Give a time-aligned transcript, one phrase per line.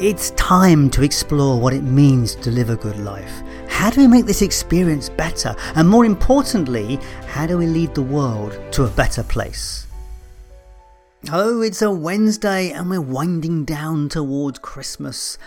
[0.00, 3.44] It's time to explore what it means to live a good life.
[3.68, 5.54] How do we make this experience better?
[5.76, 6.98] And more importantly,
[7.28, 9.86] how do we lead the world to a better place?
[11.30, 15.38] Oh, it's a Wednesday and we're winding down towards Christmas.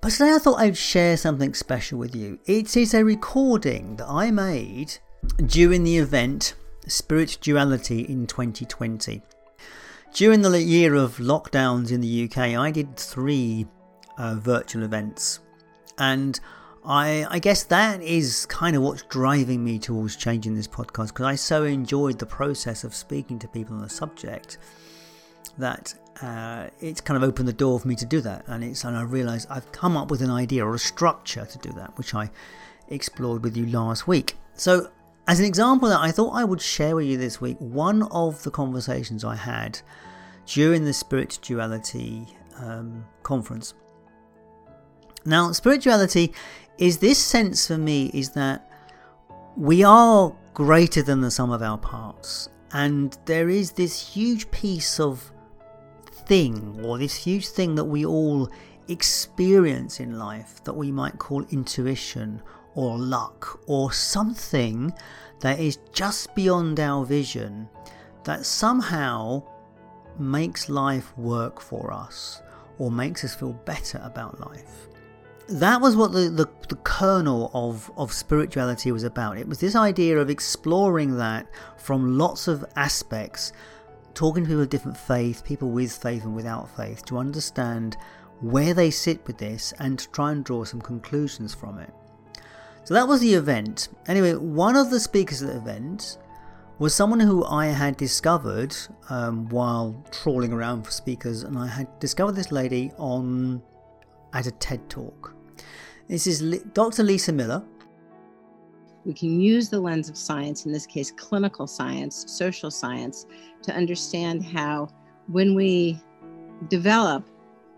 [0.00, 2.38] But today I thought I'd share something special with you.
[2.46, 4.96] It is a recording that I made
[5.44, 6.54] during the event
[6.88, 9.20] Spirituality in 2020.
[10.14, 13.66] During the year of lockdowns in the UK, I did three
[14.18, 15.40] uh, virtual events,
[15.98, 16.38] and
[16.84, 21.26] I, I guess that is kind of what's driving me towards changing this podcast because
[21.26, 24.58] I so enjoyed the process of speaking to people on the subject
[25.58, 28.44] that uh, it's kind of opened the door for me to do that.
[28.48, 31.58] And it's and I realised I've come up with an idea or a structure to
[31.58, 32.30] do that, which I
[32.88, 34.36] explored with you last week.
[34.54, 34.90] So,
[35.28, 38.42] as an example that I thought I would share with you this week, one of
[38.42, 39.80] the conversations I had
[40.46, 42.26] during the spirituality
[42.58, 43.74] um, conference.
[45.24, 46.32] Now, spirituality
[46.78, 48.68] is this sense for me is that
[49.56, 54.98] we are greater than the sum of our parts, and there is this huge piece
[54.98, 55.30] of
[56.26, 58.50] thing or this huge thing that we all
[58.88, 62.42] experience in life that we might call intuition
[62.74, 64.92] or luck or something
[65.40, 67.68] that is just beyond our vision
[68.24, 69.42] that somehow
[70.18, 72.42] makes life work for us
[72.78, 74.88] or makes us feel better about life.
[75.52, 79.36] That was what the, the, the, kernel of, of spirituality was about.
[79.36, 83.52] It was this idea of exploring that from lots of aspects
[84.14, 87.98] talking to people of different faith, people with faith and without faith, to understand
[88.40, 91.92] where they sit with this and to try and draw some conclusions from it.
[92.84, 93.88] So that was the event.
[94.06, 96.16] Anyway, one of the speakers at the event
[96.78, 98.74] was someone who I had discovered
[99.10, 103.62] um, while trawling around for speakers, and I had discovered this lady on
[104.32, 105.36] at a TED talk.
[106.08, 107.02] This is Dr.
[107.02, 107.62] Lisa Miller,
[109.04, 113.26] we can use the lens of science, in this case, clinical science, social science,
[113.62, 114.88] to understand how
[115.26, 115.98] when we
[116.68, 117.28] develop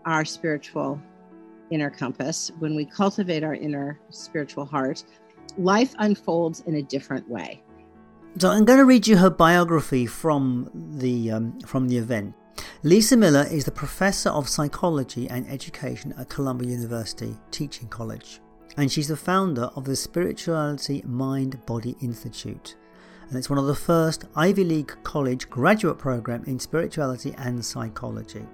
[0.05, 1.01] our spiritual
[1.71, 5.03] inner compass, when we cultivate our inner spiritual heart,
[5.57, 7.63] life unfolds in a different way.
[8.37, 12.35] So I'm going to read you her biography from the um, from the event.
[12.83, 18.39] Lisa Miller is the professor of psychology and education at Columbia University Teachers College
[18.77, 22.75] and she's the founder of the Spirituality Mind Body Institute.
[23.29, 28.45] And it's one of the first Ivy League college graduate program in spirituality and psychology.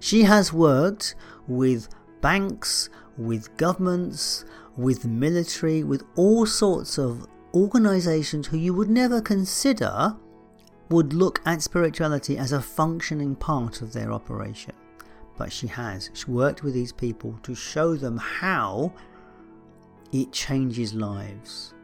[0.00, 1.14] She has worked
[1.46, 1.88] with
[2.20, 4.44] banks, with governments,
[4.76, 10.16] with military, with all sorts of organizations who you would never consider
[10.92, 14.74] would look at spirituality as a functioning part of their operation.
[15.38, 16.10] But she has.
[16.12, 18.92] She worked with these people to show them how
[20.12, 21.74] it changes lives.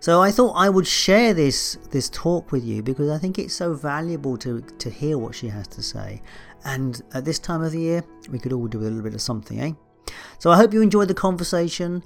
[0.00, 3.54] So I thought I would share this this talk with you because I think it's
[3.54, 6.22] so valuable to to hear what she has to say.
[6.64, 9.20] And at this time of the year, we could all do a little bit of
[9.20, 9.72] something, eh?
[10.38, 12.02] So I hope you enjoyed the conversation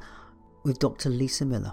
[0.65, 1.09] with Dr.
[1.11, 1.73] Lisa Miller.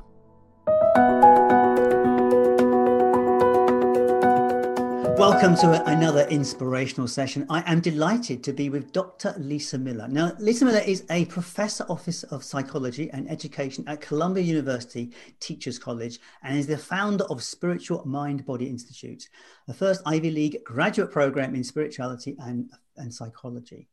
[5.19, 7.46] Welcome to another inspirational session.
[7.50, 9.35] I am delighted to be with Dr.
[9.38, 10.07] Lisa Miller.
[10.07, 15.78] Now, Lisa Miller is a professor office of psychology and education at Columbia University Teachers
[15.78, 19.28] College and is the founder of Spiritual Mind Body Institute,
[19.68, 23.90] the first Ivy League graduate program in spirituality and, and psychology.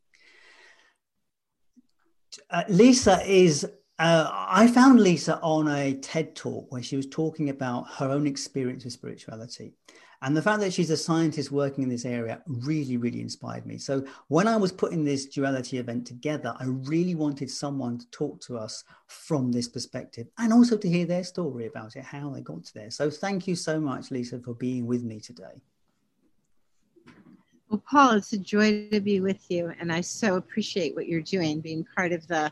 [2.49, 3.65] Uh, Lisa is
[3.99, 8.27] uh, I found Lisa on a TED talk where she was talking about her own
[8.27, 9.73] experience with spirituality.
[10.23, 13.77] And the fact that she's a scientist working in this area really, really inspired me.
[13.77, 18.41] So when I was putting this duality event together, I really wanted someone to talk
[18.41, 22.41] to us from this perspective and also to hear their story about it, how they
[22.41, 22.89] got to there.
[22.89, 25.61] So thank you so much, Lisa, for being with me today.
[27.69, 29.71] Well, Paul, it's a joy to be with you.
[29.79, 32.51] And I so appreciate what you're doing, being part of the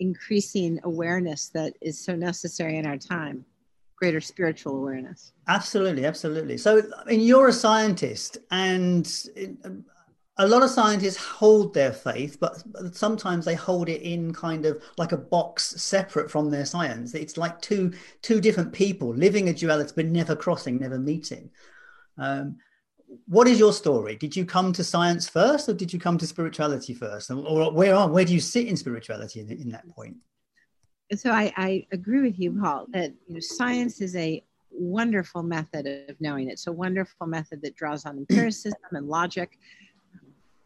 [0.00, 3.46] increasing awareness that is so necessary in our time
[3.96, 5.32] greater spiritual awareness.
[5.48, 6.58] Absolutely, absolutely.
[6.58, 9.10] So, I mean, you're a scientist, and
[10.38, 12.62] a lot of scientists hold their faith, but
[12.92, 17.14] sometimes they hold it in kind of like a box separate from their science.
[17.14, 21.50] It's like two two different people living a duality, but never crossing, never meeting.
[22.18, 22.56] Um,
[23.26, 24.16] what is your story?
[24.16, 27.94] Did you come to science first, or did you come to spirituality first, or where
[27.94, 30.16] are where do you sit in spirituality in, in that point?
[31.14, 35.86] So I, I agree with you, Paul, that you know, science is a wonderful method
[36.08, 36.48] of knowing.
[36.48, 39.58] It's a wonderful method that draws on empiricism and logic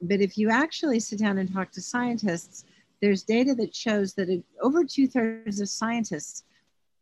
[0.03, 2.65] but if you actually sit down and talk to scientists,
[3.01, 6.45] there's data that shows that over two thirds of scientists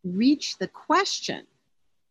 [0.05, 1.47] reach the question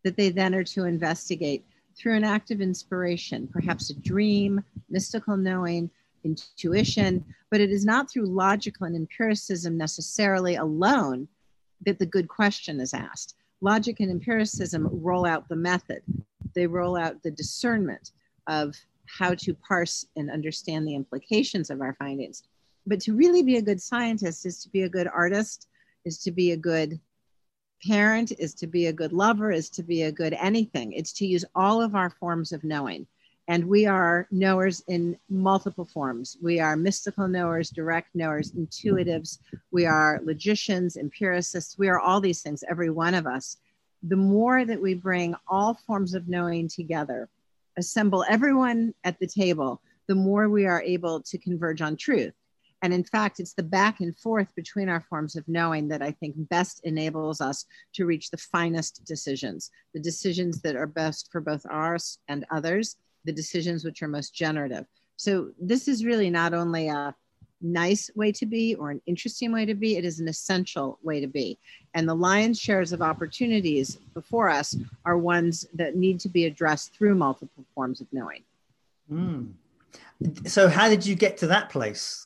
[0.03, 1.65] that they then are to investigate
[1.97, 5.89] through an act of inspiration, perhaps a dream, mystical knowing,
[6.23, 11.27] intuition, but it is not through logical and empiricism necessarily alone
[11.85, 13.35] that the good question is asked.
[13.61, 16.01] Logic and empiricism roll out the method,
[16.53, 18.11] they roll out the discernment
[18.47, 18.75] of
[19.05, 22.43] how to parse and understand the implications of our findings.
[22.85, 25.67] But to really be a good scientist is to be a good artist,
[26.05, 26.99] is to be a good
[27.85, 30.93] parent, is to be a good lover, is to be a good anything.
[30.93, 33.07] It's to use all of our forms of knowing.
[33.49, 36.37] And we are knowers in multiple forms.
[36.41, 39.39] We are mystical knowers, direct knowers, intuitives.
[39.71, 41.77] We are logicians, empiricists.
[41.77, 43.57] We are all these things, every one of us.
[44.03, 47.29] The more that we bring all forms of knowing together,
[47.77, 52.33] assemble everyone at the table, the more we are able to converge on truth.
[52.81, 56.11] And in fact, it's the back and forth between our forms of knowing that I
[56.11, 61.41] think best enables us to reach the finest decisions, the decisions that are best for
[61.41, 62.97] both ours and others,
[63.27, 64.85] the decisions which are most generative.
[65.17, 67.13] So, this is really not only a
[67.61, 71.19] nice way to be or an interesting way to be, it is an essential way
[71.19, 71.57] to be.
[71.93, 74.75] And the lion's shares of opportunities before us
[75.05, 78.43] are ones that need to be addressed through multiple forms of knowing.
[79.11, 79.51] Mm.
[80.45, 82.25] So, how did you get to that place?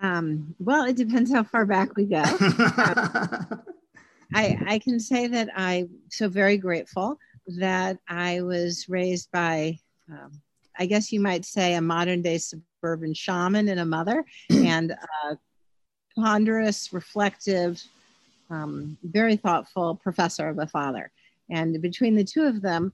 [0.00, 2.22] Um, well, it depends how far back we go.
[2.22, 3.62] um,
[4.34, 9.78] I, I can say that I'm so very grateful that I was raised by,
[10.10, 10.40] um,
[10.78, 15.38] I guess you might say, a modern day suburban shaman and a mother, and a
[16.16, 17.82] ponderous, reflective,
[18.50, 21.10] um, very thoughtful professor of a father.
[21.50, 22.92] And between the two of them,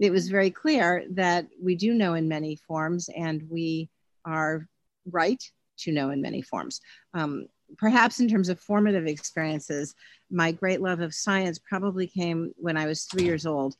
[0.00, 3.88] it was very clear that we do know in many forms and we
[4.24, 4.68] are
[5.10, 5.42] right
[5.78, 6.80] to know in many forms.
[7.14, 9.94] Um, perhaps in terms of formative experiences,
[10.30, 13.76] my great love of science probably came when I was three years old.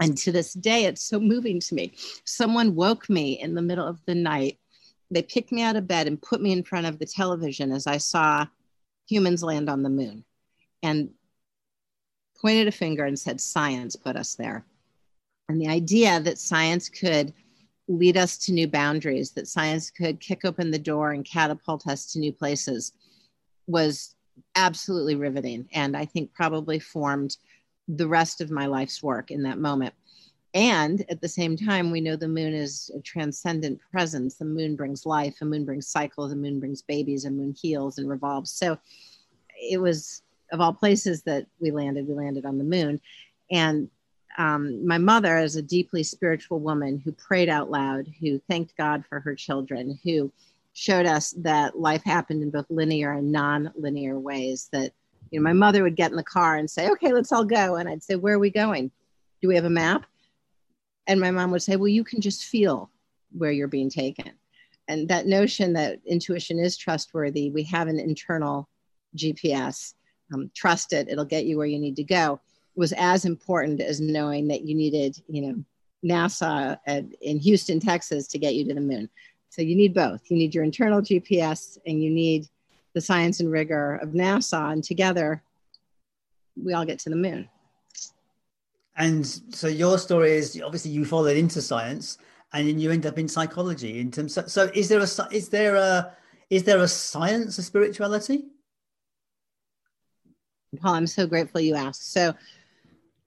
[0.00, 1.94] And to this day, it's so moving to me.
[2.24, 4.58] Someone woke me in the middle of the night.
[5.10, 7.86] They picked me out of bed and put me in front of the television as
[7.86, 8.46] I saw
[9.06, 10.24] humans land on the moon
[10.82, 11.10] and
[12.40, 14.64] pointed a finger and said, Science put us there.
[15.48, 17.32] And the idea that science could
[17.88, 22.12] lead us to new boundaries, that science could kick open the door and catapult us
[22.12, 22.92] to new places
[23.66, 24.14] was
[24.54, 25.68] absolutely riveting.
[25.72, 27.36] And I think probably formed
[27.88, 29.94] the rest of my life's work in that moment.
[30.54, 34.34] And at the same time, we know the moon is a transcendent presence.
[34.34, 37.98] The moon brings life, the moon brings cycles, the moon brings babies, the moon heals
[37.98, 38.50] and revolves.
[38.50, 38.76] So
[39.58, 43.00] it was, of all places that we landed, we landed on the moon.
[43.50, 43.88] And
[44.38, 49.04] um, my mother, as a deeply spiritual woman who prayed out loud, who thanked God
[49.08, 50.32] for her children, who
[50.72, 54.92] showed us that life happened in both linear and non linear ways, that
[55.30, 57.76] you know, my mother would get in the car and say, okay, let's all go.
[57.76, 58.90] And I'd say, where are we going?
[59.40, 60.06] Do we have a map?
[61.06, 62.90] And my mom would say, well, you can just feel
[63.32, 64.32] where you're being taken.
[64.88, 68.68] And that notion that intuition is trustworthy, we have an internal
[69.16, 69.94] GPS,
[70.32, 72.40] um, trust it, it'll get you where you need to go,
[72.74, 75.64] was as important as knowing that you needed, you know,
[76.04, 79.08] NASA at, in Houston, Texas to get you to the moon.
[79.50, 80.22] So you need both.
[80.30, 82.46] You need your internal GPS and you need
[82.94, 85.42] the science and rigor of NASA, and together
[86.62, 87.48] we all get to the moon.
[88.96, 92.18] And so your story is obviously you followed into science,
[92.52, 94.00] and then you end up in psychology.
[94.00, 96.14] In terms, of, so is there a is there a
[96.50, 98.44] is there a science of spirituality?
[100.80, 102.12] Paul, I'm so grateful you asked.
[102.12, 102.34] So,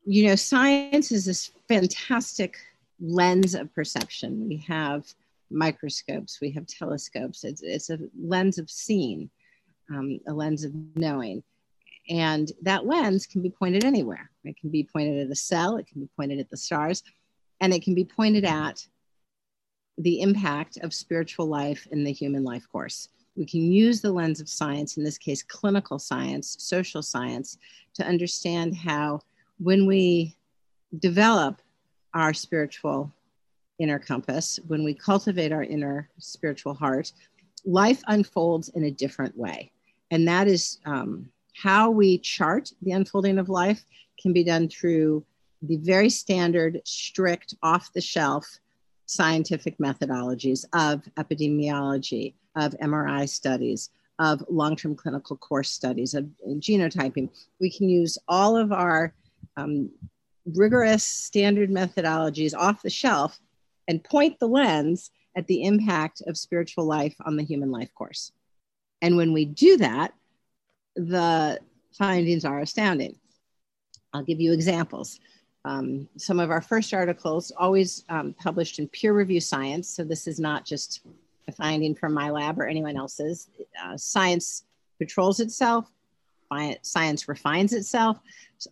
[0.06, 2.58] you know, science is this fantastic
[3.00, 4.48] lens of perception.
[4.48, 5.06] We have
[5.50, 7.44] microscopes, we have telescopes.
[7.44, 9.30] It's, it's a lens of seeing
[9.90, 11.44] um, a lens of knowing.
[12.08, 14.30] And that lens can be pointed anywhere.
[14.44, 17.04] It can be pointed at a cell, it can be pointed at the stars,
[17.60, 18.86] and it can be pointed at
[19.98, 23.10] the impact of spiritual life in the human life course.
[23.36, 27.58] We can use the lens of science, in this case, clinical science, social science,
[27.96, 29.22] to understand how
[29.60, 30.36] when we
[31.00, 31.62] develop
[32.14, 33.12] our spiritual
[33.80, 37.12] inner compass, when we cultivate our inner spiritual heart,
[37.66, 39.72] life unfolds in a different way.
[40.12, 43.84] And that is um, how we chart the unfolding of life
[44.22, 45.26] can be done through
[45.62, 48.60] the very standard, strict, off the shelf
[49.08, 57.30] scientific methodologies of epidemiology, of MRI studies, of long term clinical course studies, of genotyping.
[57.60, 59.14] We can use all of our
[59.58, 59.92] um,
[60.46, 63.40] rigorous standard methodologies off the shelf
[63.88, 68.32] and point the lens at the impact of spiritual life on the human life course.
[69.02, 70.14] And when we do that,
[70.96, 71.60] the
[71.98, 73.18] findings are astounding.
[74.14, 75.20] I'll give you examples.
[75.66, 79.90] Um, some of our first articles always um, published in peer review science.
[79.90, 81.02] So this is not just
[81.48, 83.50] a finding from my lab or anyone else's.
[83.84, 84.64] Uh, science
[85.00, 85.92] patrols itself,
[86.82, 88.20] science refines itself.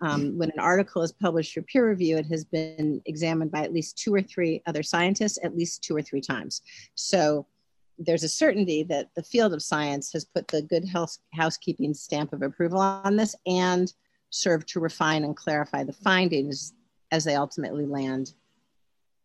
[0.01, 3.73] Um, when an article is published for peer review, it has been examined by at
[3.73, 6.61] least two or three other scientists at least two or three times.
[6.95, 7.45] So
[7.99, 12.33] there's a certainty that the field of science has put the good health, housekeeping stamp
[12.33, 13.93] of approval on this and
[14.29, 16.73] served to refine and clarify the findings
[17.11, 18.33] as they ultimately land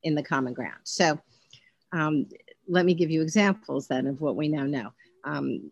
[0.02, 0.80] in the common ground.
[0.84, 1.18] So
[1.92, 2.26] um,
[2.68, 4.92] let me give you examples then of what we now know.
[5.24, 5.70] Um,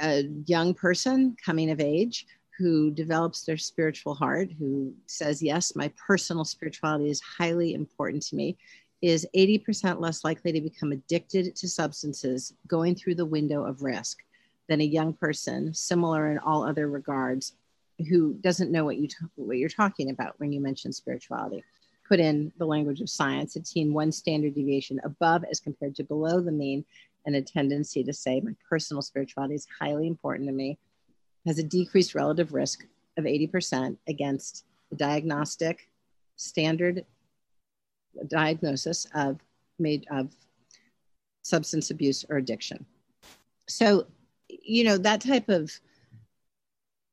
[0.00, 2.26] a young person coming of age
[2.58, 8.36] who develops their spiritual heart, who says, Yes, my personal spirituality is highly important to
[8.36, 8.56] me,
[9.02, 14.22] is 80% less likely to become addicted to substances going through the window of risk
[14.68, 17.52] than a young person, similar in all other regards,
[18.08, 21.62] who doesn't know what you t- what you're talking about when you mention spirituality.
[22.08, 26.04] Put in the language of science, a teen one standard deviation above as compared to
[26.04, 26.84] below the mean,
[27.26, 30.78] and a tendency to say my personal spirituality is highly important to me,
[31.44, 32.86] has a decreased relative risk
[33.18, 35.88] of 80% against the diagnostic
[36.36, 37.04] standard
[38.28, 39.38] diagnosis of
[39.78, 40.34] made of
[41.42, 42.84] substance abuse or addiction.
[43.68, 44.06] So,
[44.48, 45.72] you know, that type of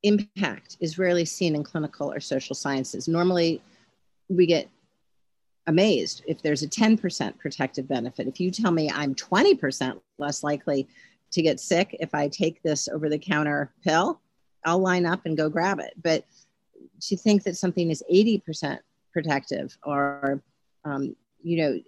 [0.03, 3.07] impact is rarely seen in clinical or social sciences.
[3.07, 3.61] Normally,
[4.29, 4.69] we get
[5.67, 8.27] amazed if there's a 10% protective benefit.
[8.27, 10.87] If you tell me I'm 20% less likely
[11.31, 14.19] to get sick if I take this over the counter pill,
[14.65, 15.93] I'll line up and go grab it.
[16.01, 16.25] But
[17.01, 18.79] to think that something is 80%
[19.11, 20.41] protective or
[20.85, 21.79] um, you know,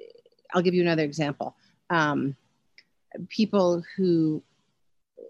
[0.54, 1.56] I'll give you another example.
[1.90, 2.36] Um,
[3.30, 4.44] people who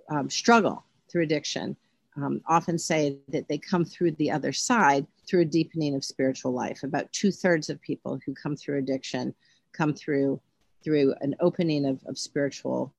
[0.10, 1.76] um, struggle through addiction
[2.18, 6.52] um, often say that they come through the other side through a deepening of spiritual
[6.52, 6.84] life.
[6.84, 9.34] About two thirds of people who come through addiction
[9.74, 10.42] come through
[10.84, 12.94] through an opening of, of spiritual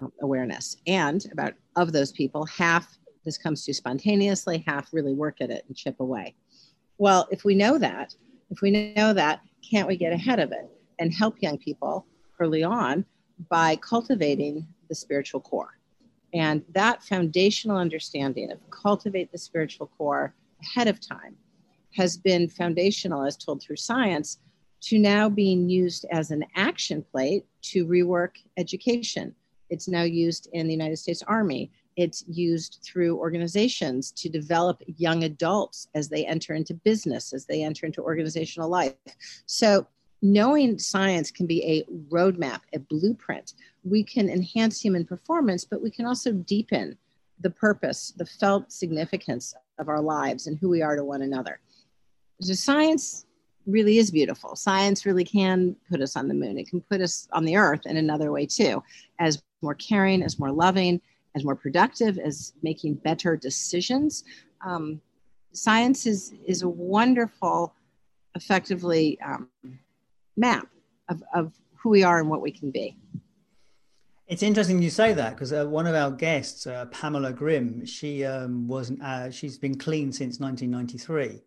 [0.00, 0.76] um, awareness.
[0.86, 5.64] And about of those people, half this comes to spontaneously, half really work at it
[5.66, 6.34] and chip away.
[6.98, 8.14] Well, if we know that,
[8.50, 12.06] if we know that, can't we get ahead of it and help young people
[12.38, 13.04] early on
[13.48, 15.78] by cultivating the spiritual core?
[16.34, 20.34] And that foundational understanding of cultivate the spiritual core
[20.64, 21.36] ahead of time
[21.96, 24.38] has been foundational, as told through science,
[24.80, 29.34] to now being used as an action plate to rework education.
[29.70, 35.24] It's now used in the United States Army it's used through organizations to develop young
[35.24, 38.94] adults as they enter into business, as they enter into organizational life.
[39.46, 39.86] So,
[40.22, 43.54] knowing science can be a roadmap, a blueprint.
[43.84, 46.96] We can enhance human performance, but we can also deepen
[47.40, 51.60] the purpose, the felt significance of our lives and who we are to one another.
[52.40, 53.26] So, science
[53.66, 54.56] really is beautiful.
[54.56, 56.58] Science really can put us on the moon.
[56.58, 58.82] It can put us on the earth in another way, too,
[59.18, 61.00] as more caring, as more loving,
[61.34, 64.24] as more productive, as making better decisions.
[64.64, 65.00] Um,
[65.52, 67.74] science is, is a wonderful,
[68.34, 69.48] effectively um,
[70.36, 70.68] map
[71.08, 72.96] of, of who we are and what we can be.
[74.26, 78.24] It's interesting you say that because uh, one of our guests, uh, Pamela Grimm, she
[78.24, 81.42] um, was uh, she's been clean since 1993,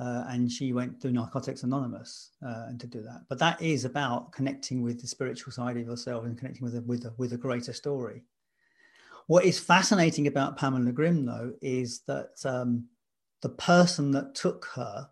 [0.00, 3.22] uh, and she went through Narcotics Anonymous uh, and to do that.
[3.28, 6.80] But that is about connecting with the spiritual side of yourself and connecting with a,
[6.82, 8.24] with a, with a greater story.
[9.28, 12.86] What is fascinating about Pamela Grimm, though, is that um,
[13.42, 15.08] the person that took her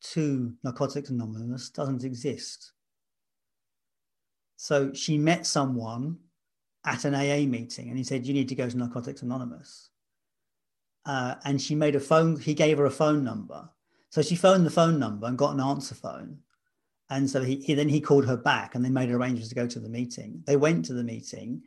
[0.00, 2.72] to Narcotics Anonymous doesn't exist.
[4.56, 6.18] So she met someone
[6.88, 9.90] at an AA meeting and he said, You need to go to Narcotics Anonymous.
[11.04, 13.68] Uh, and she made a phone, he gave her a phone number.
[14.10, 16.38] So she phoned the phone number and got an answer phone.
[17.10, 19.66] And so he, he then he called her back and they made arrangements to go
[19.66, 20.42] to the meeting.
[20.46, 21.62] They went to the meeting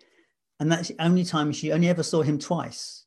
[0.59, 3.05] and that's the only time she only ever saw him twice.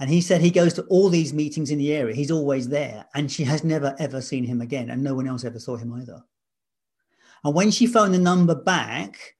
[0.00, 2.16] And he said he goes to all these meetings in the area.
[2.16, 3.06] He's always there.
[3.14, 4.90] And she has never, ever seen him again.
[4.90, 6.24] And no one else ever saw him either.
[7.44, 9.36] And when she phoned the number back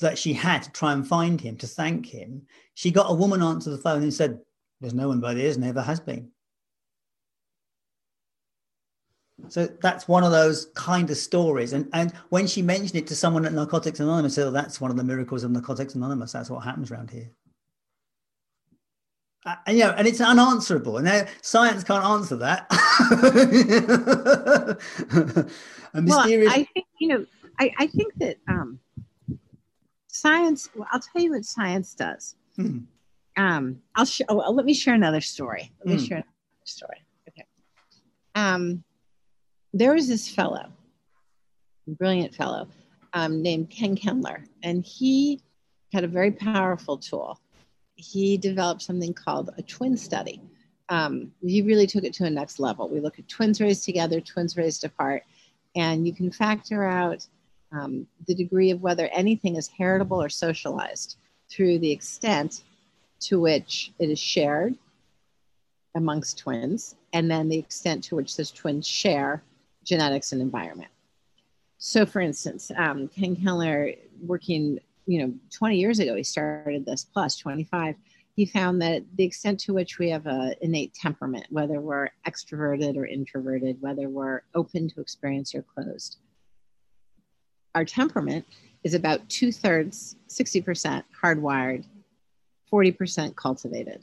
[0.00, 2.42] that she had to try and find him to thank him,
[2.74, 4.40] she got a woman answer the phone and said,
[4.80, 6.30] There's no one by the ears, never has been.
[9.48, 11.72] So that's one of those kind of stories.
[11.72, 14.90] And and when she mentioned it to someone at Narcotics Anonymous, said, oh, that's one
[14.90, 16.32] of the miracles of Narcotics Anonymous.
[16.32, 17.30] That's what happens around here.
[19.46, 20.96] Uh, and, you know, and it's unanswerable.
[20.96, 22.66] And now science can't answer that.
[25.94, 26.46] mysterious...
[26.46, 27.26] Well, I think you know.
[27.60, 28.80] I, I think that um,
[30.24, 30.68] science.
[30.74, 32.36] Well, I'll tell you what science does.
[32.56, 32.78] Hmm.
[33.36, 35.72] Um, I'll, sh- oh, let me share another story.
[35.80, 36.04] Let me hmm.
[36.04, 36.98] share another story.
[37.28, 37.46] Okay.
[38.34, 38.84] Um,
[39.72, 40.66] there was this fellow,
[41.86, 42.68] brilliant fellow,
[43.12, 45.40] um, named Ken Kendler, and he
[45.92, 47.40] had a very powerful tool
[47.96, 50.40] he developed something called a twin study.
[50.88, 52.88] Um, he really took it to a next level.
[52.88, 55.22] We look at twins raised together, twins raised apart,
[55.76, 57.26] and you can factor out
[57.74, 61.16] um, the degree of whether anything is heritable or socialized
[61.50, 62.62] through the extent
[63.20, 64.76] to which it is shared
[65.94, 69.42] amongst twins, and then the extent to which those twins share
[69.84, 70.90] genetics and environment.
[71.78, 77.04] So, for instance, um, Ken Kendler, working you know 20 years ago he started this
[77.04, 77.96] plus 25
[78.36, 82.96] he found that the extent to which we have a innate temperament whether we're extroverted
[82.96, 86.18] or introverted whether we're open to experience or closed
[87.74, 88.46] our temperament
[88.82, 91.84] is about two-thirds 60% hardwired
[92.72, 94.02] 40% cultivated.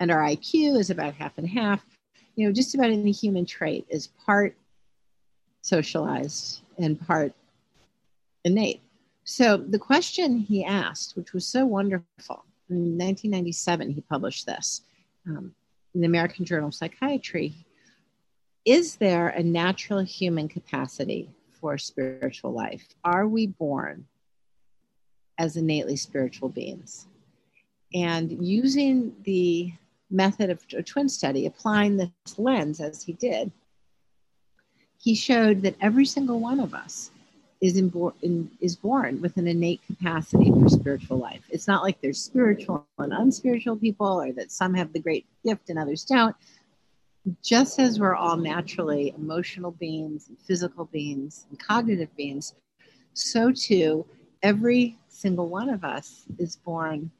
[0.00, 1.84] And our iq is about half and half.
[2.34, 4.56] You know just about any human trait is part
[5.62, 7.32] socialized and part
[8.44, 8.82] innate.
[9.24, 14.82] So the question he asked, which was so wonderful, in 1997 he published this
[15.26, 15.54] um,
[15.94, 17.54] in the American Journal of Psychiatry.
[18.64, 21.30] Is there a natural human capacity
[21.66, 22.86] for spiritual life?
[23.02, 24.06] Are we born
[25.36, 27.08] as innately spiritual beings?
[27.92, 29.72] And using the
[30.08, 33.50] method of a twin study, applying this lens as he did,
[34.96, 37.10] he showed that every single one of us
[37.60, 41.42] is in, in, is born with an innate capacity for spiritual life.
[41.50, 45.68] It's not like there's spiritual and unspiritual people, or that some have the great gift
[45.68, 46.36] and others don't.
[47.42, 52.54] Just as we're all naturally emotional beings, and physical beings, and cognitive beings,
[53.14, 54.06] so too
[54.42, 57.10] every single one of us is born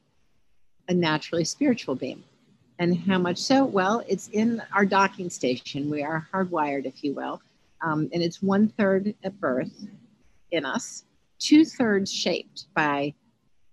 [0.87, 2.23] a naturally spiritual being.
[2.79, 3.65] And how much so?
[3.65, 5.89] Well, it's in our docking station.
[5.89, 7.41] We are hardwired, if you will.
[7.81, 9.87] Um, and it's one third at birth
[10.51, 11.03] in us,
[11.39, 13.13] two thirds shaped by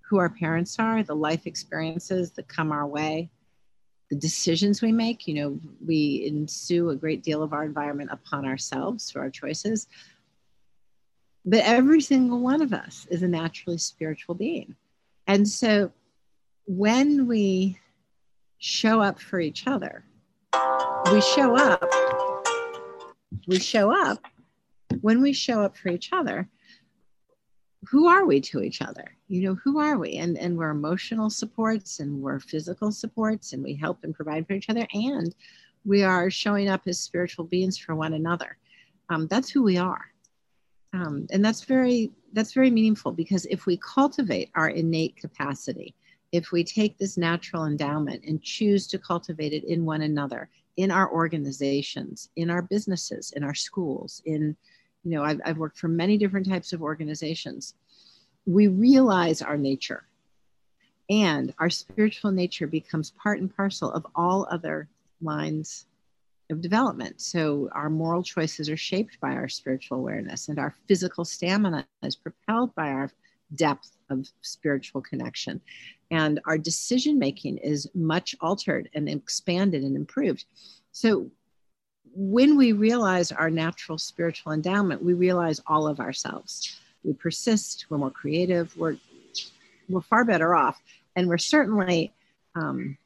[0.01, 3.31] who our parents are, the life experiences that come our way,
[4.11, 5.27] the decisions we make.
[5.27, 9.87] You know, we ensue a great deal of our environment upon ourselves through our choices.
[11.45, 14.75] But every single one of us is a naturally spiritual being.
[15.27, 15.93] And so
[16.67, 17.79] when we
[18.59, 20.05] show up for each other,
[21.13, 21.85] we show up,
[23.47, 24.25] we show up,
[25.01, 26.49] when we show up for each other,
[27.89, 29.17] who are we to each other?
[29.29, 30.17] You know who are we?
[30.17, 34.55] And and we're emotional supports and we're physical supports and we help and provide for
[34.55, 35.35] each other and
[35.85, 38.57] we are showing up as spiritual beings for one another.
[39.11, 40.07] Um, that's who we are.
[40.95, 45.95] Um, and that's very that's very meaningful because if we cultivate our innate capacity
[46.33, 50.91] if we take this natural endowment and choose to cultivate it in one another in
[50.91, 54.57] our organizations in our businesses in our schools in
[55.05, 57.75] you know, I've, I've worked for many different types of organizations.
[58.47, 60.05] We realize our nature
[61.11, 64.89] and our spiritual nature becomes part and parcel of all other
[65.21, 65.87] lines
[66.51, 67.21] of development.
[67.21, 72.17] So our moral choices are shaped by our spiritual awareness, and our physical stamina is
[72.17, 73.11] propelled by our
[73.55, 75.61] depth of spiritual connection.
[76.11, 80.45] And our decision making is much altered and expanded and improved.
[80.93, 81.31] So
[82.15, 86.77] when we realize our natural spiritual endowment, we realize all of ourselves.
[87.03, 88.97] We persist, we're more creative, we're,
[89.89, 90.81] we're far better off,
[91.17, 92.13] and we're certainly
[92.55, 92.97] um,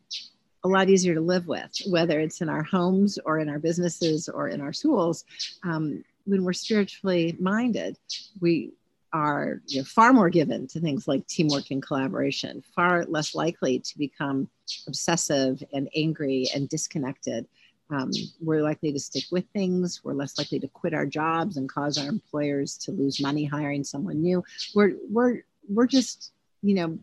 [0.64, 4.28] a lot easier to live with, whether it's in our homes or in our businesses
[4.28, 5.24] or in our schools.
[5.64, 7.96] Um, when we're spiritually minded,
[8.40, 8.72] we
[9.12, 13.78] are you know, far more given to things like teamwork and collaboration, far less likely
[13.78, 14.50] to become
[14.86, 17.46] obsessive and angry and disconnected
[17.90, 20.02] um, we're likely to stick with things.
[20.04, 23.84] We're less likely to quit our jobs and cause our employers to lose money hiring
[23.84, 24.44] someone new.
[24.74, 26.98] We're we're we're just you know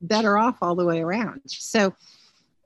[0.00, 1.42] better off all the way around.
[1.46, 1.94] So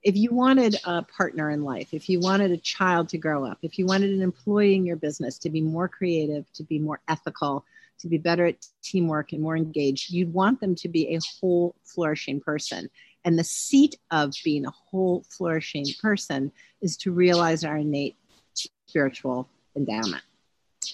[0.05, 3.59] if you wanted a partner in life, if you wanted a child to grow up,
[3.63, 7.01] if you wanted an employee in your business to be more creative, to be more
[7.09, 7.65] ethical,
[7.99, 10.13] to be better at teamwork and more engaged.
[10.13, 12.91] You'd want them to be a whole, flourishing person.
[13.25, 18.17] And the seat of being a whole, flourishing person is to realize our innate
[18.55, 20.23] spiritual endowment.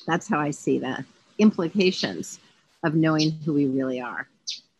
[0.07, 1.05] That's how I see the
[1.39, 2.39] implications
[2.85, 4.29] of knowing who we really are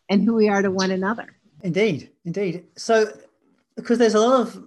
[0.09, 1.35] and who we are to one another.
[1.61, 2.65] Indeed, indeed.
[2.75, 3.11] So,
[3.75, 4.63] because there's a lot of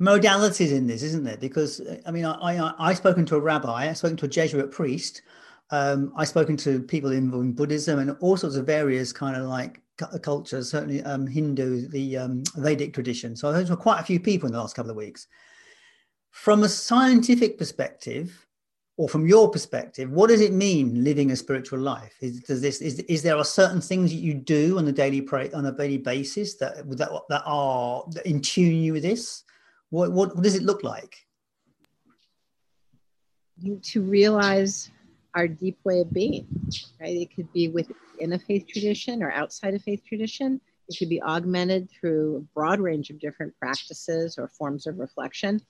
[0.00, 1.36] modalities in this, isn't there?
[1.36, 4.70] Because I mean, I, I I've spoken to a rabbi, I've spoken to a Jesuit
[4.70, 5.22] priest,
[5.70, 9.48] um, I've spoken to people involved in Buddhism and all sorts of various kind of
[9.48, 9.82] like
[10.22, 13.34] cultures, certainly um, Hindu, the um, Vedic tradition.
[13.34, 15.26] So I've heard from quite a few people in the last couple of weeks.
[16.30, 18.46] From a scientific perspective,
[18.98, 22.14] or from your perspective, what does it mean living a spiritual life?
[22.20, 25.26] Is does this is is there are certain things that you do on a daily
[25.52, 29.44] on a daily basis that that that are in tune you with this?
[29.90, 31.16] What what, what does it look like?
[33.82, 34.90] To realize
[35.36, 36.46] our deep way of being,
[37.00, 37.16] right?
[37.16, 40.60] It could be within a faith tradition or outside a faith tradition.
[40.88, 45.60] It could be augmented through a broad range of different practices or forms of reflection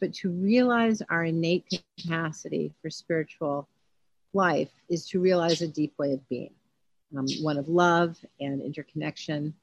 [0.00, 1.64] but to realize our innate
[1.98, 3.68] capacity for spiritual
[4.32, 6.52] life is to realize a deep way of being,
[7.16, 9.54] um, one of love and interconnection,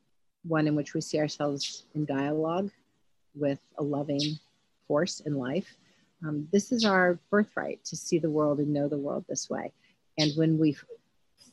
[0.44, 2.72] one in which we see ourselves in dialogue
[3.36, 4.40] with a loving
[4.88, 5.76] force in life.
[6.26, 9.72] Um, this is our birthright to see the world and know the world this way.
[10.18, 10.78] And when we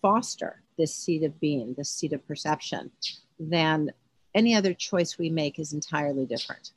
[0.00, 2.90] foster this seed of being, this seed of perception,
[3.38, 3.92] then
[4.34, 6.70] any other choice we make is entirely different.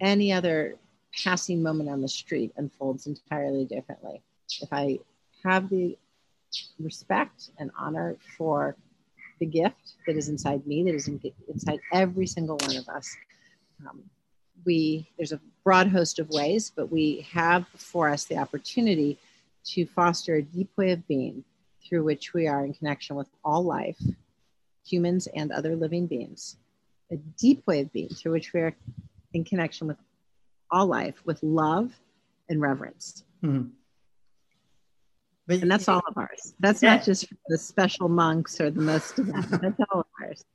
[0.00, 0.76] Any other
[1.22, 4.22] passing moment on the street unfolds entirely differently.
[4.60, 4.98] If I
[5.44, 5.96] have the
[6.78, 8.76] respect and honor for
[9.40, 13.16] the gift that is inside me, that is in, inside every single one of us,
[13.88, 14.02] um,
[14.64, 19.18] we there's a broad host of ways, but we have before us the opportunity
[19.64, 21.42] to foster a deep way of being
[21.86, 24.00] through which we are in connection with all life,
[24.86, 26.56] humans and other living beings.
[27.10, 28.74] A deep way of being through which we are
[29.32, 29.96] in connection with
[30.70, 31.92] all life with love
[32.48, 33.24] and reverence.
[33.42, 33.68] Mm-hmm.
[35.46, 36.54] But, and that's all of ours.
[36.58, 36.96] That's yeah.
[36.96, 39.42] not just the special monks or the most of them.
[39.50, 40.44] That's all of ours.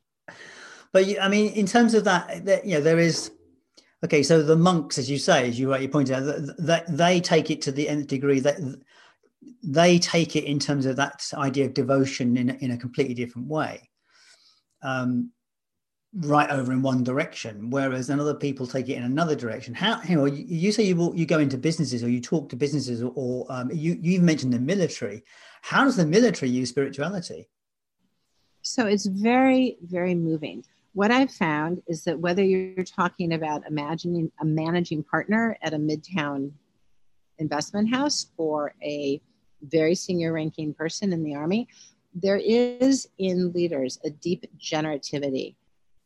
[0.91, 3.29] But I mean, in terms of that, that you know, there is
[4.03, 4.23] okay.
[4.23, 6.23] So the monks, as you say, as you you pointed out,
[6.57, 8.39] that they take it to the nth degree.
[8.39, 8.57] That
[9.63, 13.47] they take it in terms of that idea of devotion in in a completely different
[13.47, 13.89] way.
[14.81, 15.31] Um,
[16.13, 19.73] right over in one direction, whereas then other people take it in another direction.
[19.73, 22.55] How you know you, you say you you go into businesses or you talk to
[22.55, 25.23] businesses or, or um, you you've mentioned the military.
[25.61, 27.47] How does the military use spirituality?
[28.61, 30.65] So it's very very moving.
[30.93, 35.77] What I've found is that whether you're talking about imagining a managing partner at a
[35.77, 36.51] midtown
[37.37, 39.21] investment house or a
[39.61, 41.67] very senior ranking person in the army,
[42.13, 45.55] there is in leaders a deep generativity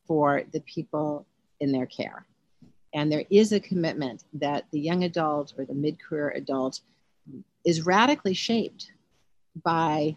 [0.06, 1.26] for the people
[1.60, 2.26] in their care.
[2.94, 6.82] And there is a commitment that the young adult or the mid career adult
[7.66, 8.92] is radically shaped
[9.64, 10.16] by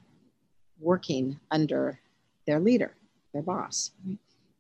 [0.81, 2.01] working under
[2.47, 2.95] their leader,
[3.33, 3.93] their boss.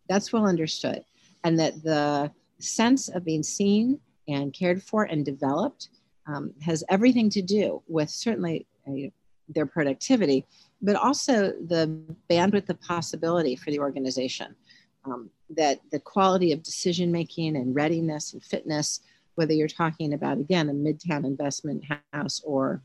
[0.08, 1.04] That's well understood.
[1.44, 5.88] And that the sense of being seen and cared for and developed
[6.26, 9.10] um, has everything to do with certainly uh,
[9.48, 10.44] their productivity,
[10.82, 14.56] but also the bandwidth of possibility for the organization
[15.04, 19.00] um, that the quality of decision making and readiness and fitness,
[19.36, 22.82] whether you're talking about, again, a midtown investment house or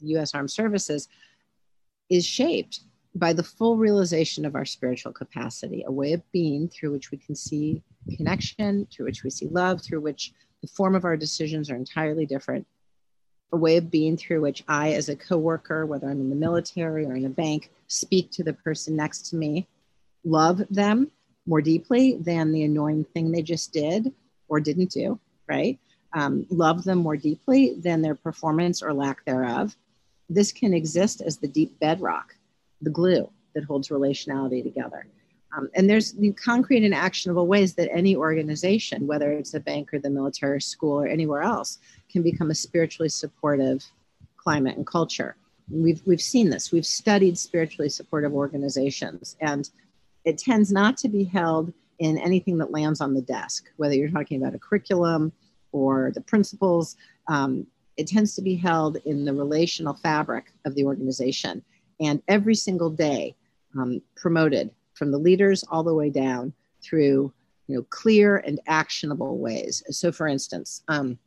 [0.00, 1.08] the US Armed Services,
[2.08, 2.80] is shaped
[3.14, 7.18] by the full realization of our spiritual capacity, a way of being through which we
[7.18, 7.82] can see
[8.16, 12.26] connection, through which we see love, through which the form of our decisions are entirely
[12.26, 12.66] different,
[13.52, 17.04] a way of being through which I, as a coworker, whether I'm in the military
[17.04, 19.66] or in a bank, speak to the person next to me,
[20.24, 21.10] love them,
[21.46, 24.12] more deeply than the annoying thing they just did
[24.48, 25.18] or didn't do,
[25.48, 25.78] right?
[26.12, 29.76] Um, love them more deeply than their performance or lack thereof.
[30.28, 32.36] This can exist as the deep bedrock,
[32.80, 35.06] the glue that holds relationality together.
[35.56, 39.98] Um, and there's concrete and actionable ways that any organization, whether it's a bank or
[39.98, 41.78] the military or school or anywhere else,
[42.10, 43.84] can become a spiritually supportive
[44.36, 45.36] climate and culture.
[45.68, 46.72] We've, we've seen this.
[46.72, 49.68] We've studied spiritually supportive organizations, and
[50.24, 54.08] it tends not to be held in anything that lands on the desk, whether you're
[54.08, 55.32] talking about a curriculum
[55.72, 56.96] or the principles.
[57.28, 57.66] Um,
[57.96, 61.62] it tends to be held in the relational fabric of the organization
[62.00, 63.34] and every single day
[63.78, 67.32] um, promoted from the leaders all the way down through
[67.66, 71.18] you know clear and actionable ways so for instance um,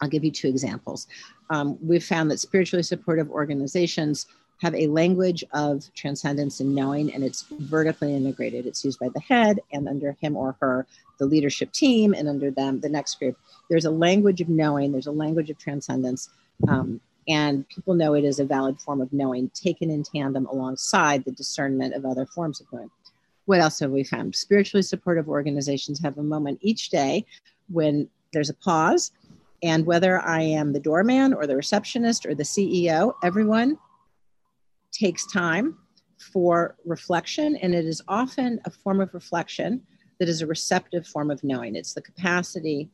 [0.00, 1.06] i'll give you two examples
[1.50, 4.26] um, we've found that spiritually supportive organizations
[4.62, 8.66] have a language of transcendence and knowing, and it's vertically integrated.
[8.66, 10.86] It's used by the head, and under him or her,
[11.18, 13.36] the leadership team, and under them, the next group.
[13.68, 16.30] There's a language of knowing, there's a language of transcendence,
[16.68, 21.24] um, and people know it as a valid form of knowing, taken in tandem alongside
[21.24, 22.90] the discernment of other forms of knowing.
[23.46, 24.34] What else have we found?
[24.34, 27.24] Spiritually supportive organizations have a moment each day
[27.68, 29.12] when there's a pause,
[29.62, 33.78] and whether I am the doorman or the receptionist or the CEO, everyone
[34.92, 35.78] takes time
[36.18, 39.82] for reflection, and it is often a form of reflection
[40.18, 41.76] that is a receptive form of knowing.
[41.76, 42.88] It's the capacity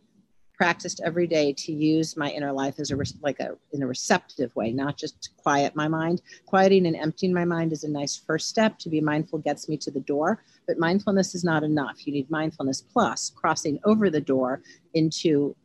[0.55, 4.55] practiced every day to use my inner life as a like a in a receptive
[4.55, 6.23] way, not just to quiet my mind.
[6.47, 8.79] Quieting and emptying my mind is a nice first step.
[8.81, 12.07] To be mindful gets me to the door, but mindfulness is not enough.
[12.07, 14.62] You need mindfulness plus crossing over the door
[14.95, 15.57] into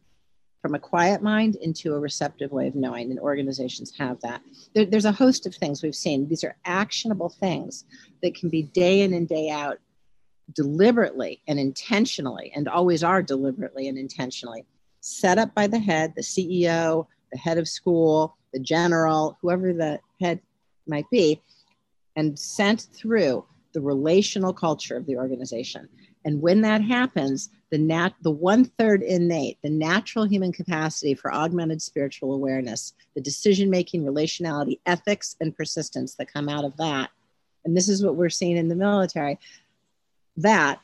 [0.62, 4.41] from a quiet mind into a receptive way of knowing, and organizations have that.
[4.73, 6.28] There, there's a host of things we've seen.
[6.28, 7.86] These are actionable things
[8.23, 9.78] that can be day in and day out,
[10.56, 14.65] deliberately and intentionally, and always are deliberately and intentionally
[15.08, 20.00] set up by the head, the CEO, the head of school, the general, whoever the
[20.20, 20.39] head
[20.86, 21.41] might be,
[22.15, 25.88] and sent through the relational culture of the organization.
[26.26, 31.34] And when that happens, the nat the one third innate, the natural human capacity for
[31.34, 37.12] augmented spiritual awareness, the decision making, relationality, ethics, and persistence that come out of that,
[37.63, 39.38] and this is what we're seeing in the military,
[40.38, 40.80] that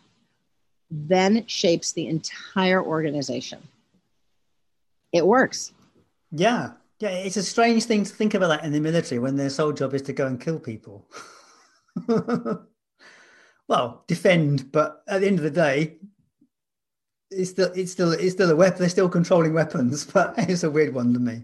[0.91, 3.59] then shapes the entire organization.
[5.13, 5.71] It works.
[6.31, 6.71] Yeah.
[6.99, 9.71] Yeah, it's a strange thing to think about that in the military when their sole
[9.71, 11.05] job is to go and kill people.
[13.67, 15.97] well, defend, but at the end of the day,
[17.29, 18.79] it's still it's still it's still a weapon.
[18.79, 21.43] They're still controlling weapons, but it's a weird one to me.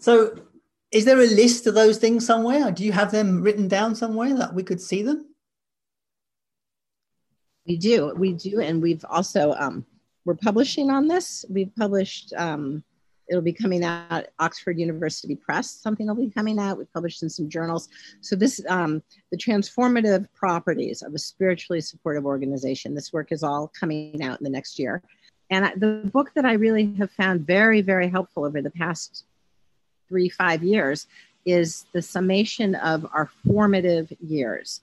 [0.00, 0.34] So,
[0.90, 2.72] is there a list of those things somewhere?
[2.72, 5.26] Do you have them written down somewhere that we could see them?
[7.66, 9.84] We do, we do, and we've also um,
[10.24, 11.44] we're publishing on this.
[11.48, 12.32] We've published.
[12.36, 12.84] Um,
[13.28, 15.70] it'll be coming out Oxford University Press.
[15.70, 16.78] Something will be coming out.
[16.78, 17.88] We've published in some journals.
[18.20, 22.94] So this, um, the transformative properties of a spiritually supportive organization.
[22.94, 25.00] This work is all coming out in the next year.
[25.50, 29.24] And the book that I really have found very, very helpful over the past
[30.08, 31.06] three, five years
[31.46, 34.82] is the summation of our formative years,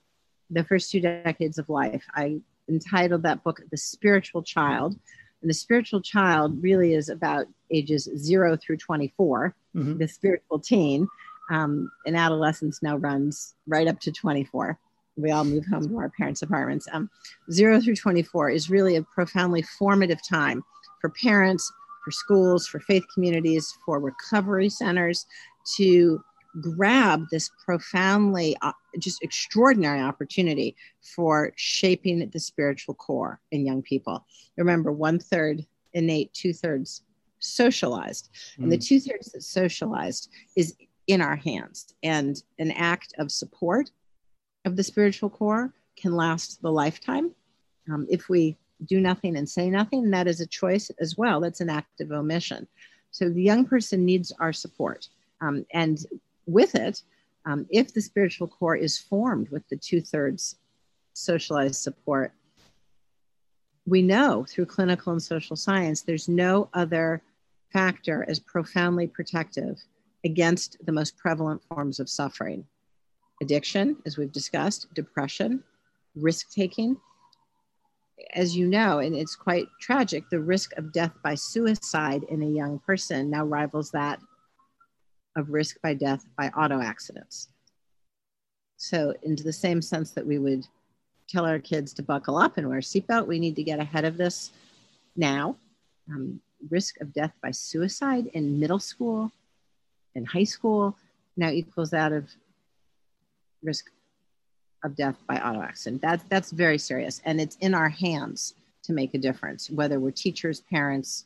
[0.49, 2.03] the first two decades of life.
[2.15, 4.97] I entitled that book The Spiritual Child
[5.41, 9.55] and the spiritual child really is about ages zero through 24.
[9.75, 9.97] Mm-hmm.
[9.97, 11.07] The spiritual teen
[11.51, 14.77] um, in adolescence now runs right up to 24.
[15.15, 16.87] We all move home to our parents' apartments.
[16.91, 17.09] Um,
[17.51, 20.63] zero through 24 is really a profoundly formative time
[21.01, 21.71] for parents,
[22.03, 25.25] for schools, for faith communities, for recovery centers
[25.77, 26.23] to
[26.61, 30.75] grab this profoundly uh, just extraordinary opportunity
[31.15, 34.25] for shaping the spiritual core in young people.
[34.57, 37.03] Remember one third innate two thirds
[37.39, 38.29] socialized.
[38.57, 38.63] Mm.
[38.63, 38.87] and the mm.
[38.87, 40.75] two thirds that's socialized is
[41.07, 41.93] in our hands.
[42.03, 43.91] And an act of support
[44.65, 47.31] of the spiritual core can last the lifetime.
[47.91, 51.39] Um, if we do nothing and say nothing that is a choice as well.
[51.39, 52.67] That's an act of omission.
[53.11, 55.07] So the young person needs our support.
[55.41, 55.99] Um, and
[56.47, 57.03] with it,
[57.45, 60.55] um, if the spiritual core is formed with the two thirds
[61.13, 62.33] socialized support,
[63.85, 67.21] we know through clinical and social science there's no other
[67.71, 69.77] factor as profoundly protective
[70.25, 72.65] against the most prevalent forms of suffering
[73.41, 75.63] addiction, as we've discussed, depression,
[76.15, 76.97] risk taking.
[78.33, 82.49] As you know, and it's quite tragic, the risk of death by suicide in a
[82.49, 84.19] young person now rivals that
[85.37, 87.47] of risk by death by auto accidents.
[88.75, 90.67] So, into the same sense that we would
[91.29, 94.03] tell our kids to buckle up and wear a seatbelt, we need to get ahead
[94.03, 94.51] of this
[95.15, 95.55] now.
[96.09, 99.31] Um, risk of death by suicide in middle school
[100.15, 100.95] and high school
[101.35, 102.27] now equals that of
[103.61, 103.91] risk
[104.83, 106.01] of death by auto accident.
[106.01, 110.11] That's that's very serious, and it's in our hands to make a difference, whether we're
[110.11, 111.25] teachers, parents,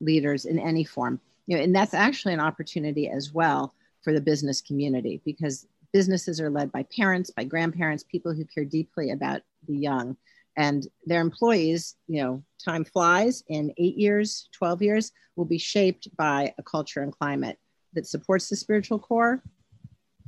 [0.00, 4.20] leaders in any form you know, and that's actually an opportunity as well for the
[4.20, 9.42] business community because businesses are led by parents, by grandparents, people who care deeply about
[9.66, 10.16] the young
[10.56, 16.08] and their employees, you know, time flies in eight years, 12 years, will be shaped
[16.16, 17.58] by a culture and climate
[17.92, 19.42] that supports the spiritual core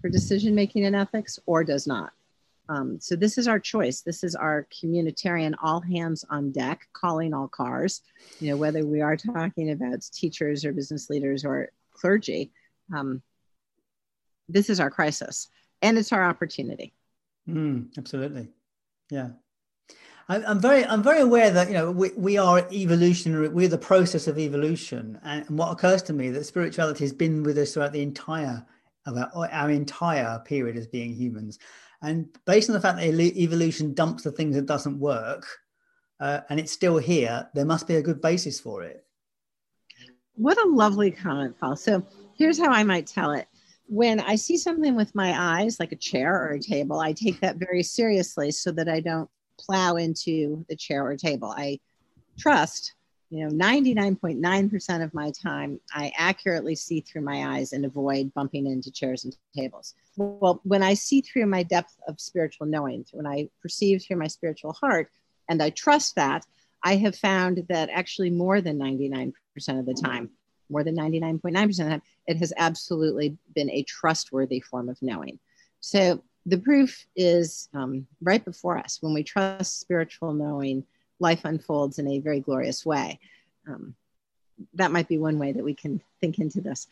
[0.01, 2.13] for decision making and ethics or does not.
[2.69, 4.03] Um, so this is our choice.
[4.03, 8.03] This is our communitarian all hands on deck, calling all cars.
[8.41, 12.53] You know, whether we are talking about teachers or business leaders or clergy,
[12.95, 13.23] um,
[14.49, 15.49] this is our crisis
[15.83, 16.93] and it's our opportunity.
[17.49, 18.49] Mm, absolutely.
[19.11, 19.31] Yeah.
[20.31, 23.49] I'm very, I'm very aware that you know we, we are evolutionary.
[23.49, 27.57] We're the process of evolution, and what occurs to me that spirituality has been with
[27.57, 28.67] us throughout the entire
[29.07, 31.59] of our, our entire period as being humans,
[32.03, 35.47] and based on the fact that evolution dumps the things that doesn't work,
[36.21, 39.05] uh, and it's still here, there must be a good basis for it.
[40.35, 41.77] What a lovely comment, Paul.
[41.77, 42.07] So
[42.37, 43.49] here's how I might tell it.
[43.87, 47.41] When I see something with my eyes, like a chair or a table, I take
[47.41, 51.53] that very seriously so that I don't plow into the chair or table.
[51.57, 51.81] I
[52.39, 52.95] trust,
[53.31, 58.67] you know, 99.9% of my time, I accurately see through my eyes and avoid bumping
[58.67, 59.95] into chairs and tables.
[60.17, 64.29] Well, when I see through my depth of spiritual knowing, when I perceive through my
[64.29, 65.11] spiritual heart,
[65.49, 66.47] and I trust that,
[66.83, 69.33] I have found that actually more than 99%
[69.79, 70.31] of the time,
[70.71, 75.39] more than 99.9% of the time, it has absolutely been a trustworthy form of knowing.
[75.81, 78.99] So the proof is um, right before us.
[79.03, 80.85] When we trust spiritual knowing,
[81.21, 83.19] life unfolds in a very glorious way.
[83.67, 83.95] Um,
[84.75, 86.89] that might be one way that we can think into this.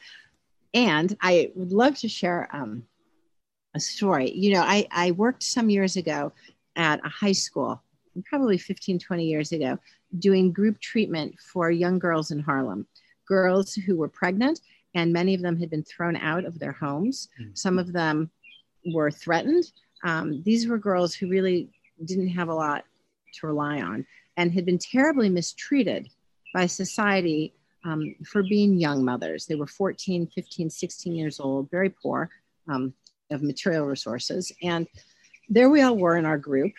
[0.75, 2.85] And I would love to share um,
[3.75, 4.31] a story.
[4.33, 6.33] You know, I, I worked some years ago
[6.77, 7.83] at a high school,
[8.27, 9.79] probably 15, 20 years ago,
[10.19, 12.87] doing group treatment for young girls in Harlem,
[13.27, 14.61] girls who were pregnant,
[14.95, 17.29] and many of them had been thrown out of their homes.
[17.41, 17.51] Mm-hmm.
[17.55, 18.31] Some of them
[18.93, 19.71] were threatened.
[20.05, 21.69] Um, these were girls who really
[22.05, 22.85] didn't have a lot
[23.35, 26.09] to rely on and had been terribly mistreated
[26.55, 29.47] by society um, for being young mothers.
[29.47, 32.31] They were 14, 15, 16 years old, very poor
[32.69, 32.93] um,
[33.31, 34.53] of material resources.
[34.63, 34.87] And
[35.49, 36.73] there we all were in our group.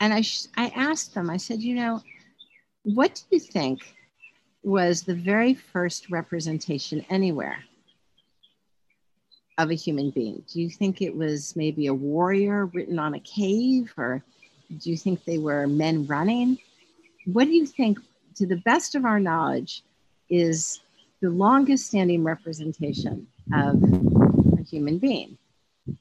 [0.00, 2.02] And I, sh- I asked them, I said, you know,
[2.82, 3.94] what do you think
[4.62, 7.58] was the very first representation anywhere
[9.58, 10.42] of a human being?
[10.52, 14.22] Do you think it was maybe a warrior written on a cave, or
[14.78, 16.58] do you think they were men running?
[17.24, 17.98] What do you think,
[18.36, 19.82] to the best of our knowledge,
[20.28, 20.80] is
[21.22, 23.82] the longest standing representation of
[24.58, 25.38] a human being?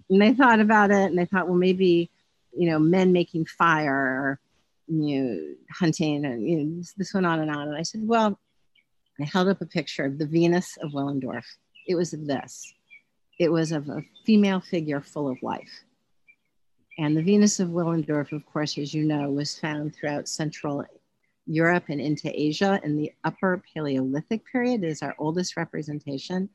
[0.09, 2.09] And they thought about it and they thought, well, maybe,
[2.57, 4.39] you know, men making fire or,
[4.87, 7.67] you know, hunting and, you know, this, this went on and on.
[7.67, 8.39] And I said, well,
[9.21, 11.45] I held up a picture of the Venus of Willendorf.
[11.87, 12.73] It was this
[13.39, 15.83] it was of a female figure full of life.
[16.97, 20.85] And the Venus of Willendorf, of course, as you know, was found throughout Central
[21.45, 24.83] Europe and into Asia in the Upper Paleolithic period.
[24.83, 26.49] Is our oldest representation.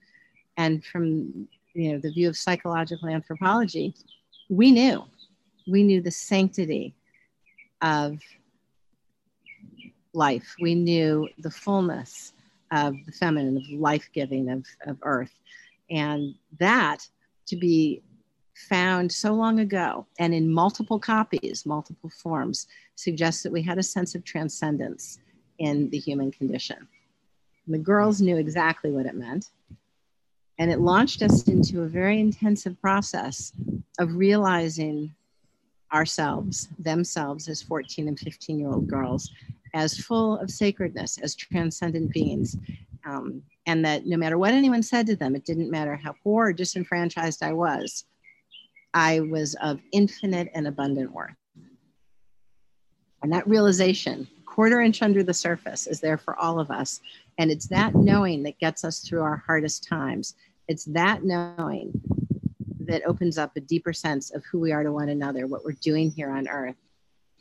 [0.57, 3.95] And from you know the view of psychological anthropology,
[4.49, 5.05] we knew,
[5.69, 6.95] we knew the sanctity
[7.83, 8.19] of
[10.13, 10.57] life.
[10.61, 12.33] We knew the fullness
[12.73, 15.33] of the feminine, of life giving, of, of earth.
[15.91, 17.09] And that
[17.47, 18.03] to be
[18.69, 23.83] found so long ago and in multiple copies, multiple forms, suggests that we had a
[23.83, 25.19] sense of transcendence
[25.59, 26.89] in the human condition.
[27.67, 29.51] And the girls knew exactly what it meant.
[30.59, 33.53] And it launched us into a very intensive process
[33.99, 35.15] of realizing
[35.93, 39.31] ourselves, themselves as 14 and 15 year old girls,
[39.75, 42.57] as full of sacredness, as transcendent beings,
[43.05, 46.49] um, and that no matter what anyone said to them, it didn't matter how poor
[46.49, 48.05] or disenfranchised I was,
[48.95, 51.35] I was of infinite and abundant worth.
[53.23, 57.01] And that realization, quarter inch under the surface, is there for all of us.
[57.39, 60.35] And it's that knowing that gets us through our hardest times.
[60.69, 62.01] It's that knowing
[62.81, 65.73] that opens up a deeper sense of who we are to one another, what we're
[65.73, 66.77] doing here on earth,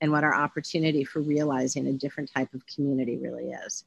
[0.02, 3.86] and what our opportunity for realizing a different type of community really is.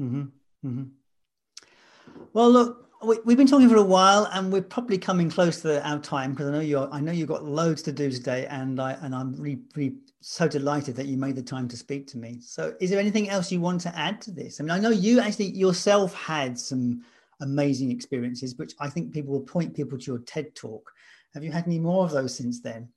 [0.00, 0.24] Mm-hmm.
[0.66, 2.16] Mm-hmm.
[2.32, 5.86] Well, look, we, have been talking for a while, and we're probably coming close to
[5.86, 8.80] our time because I know you I know you've got loads to do today, and
[8.80, 12.18] I and I'm really, really so delighted that you made the time to speak to
[12.18, 12.40] me.
[12.40, 14.60] So, is there anything else you want to add to this?
[14.60, 17.02] I mean, I know you actually yourself had some
[17.40, 20.90] amazing experiences, which I think people will point people to your TED talk.
[21.34, 22.88] Have you had any more of those since then?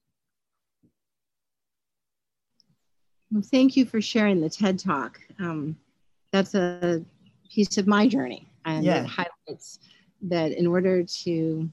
[3.31, 5.19] Well, thank you for sharing the TED talk.
[5.39, 5.77] Um,
[6.31, 7.03] that's a
[7.49, 9.03] piece of my journey and yeah.
[9.03, 9.79] it highlights
[10.21, 11.69] that in order to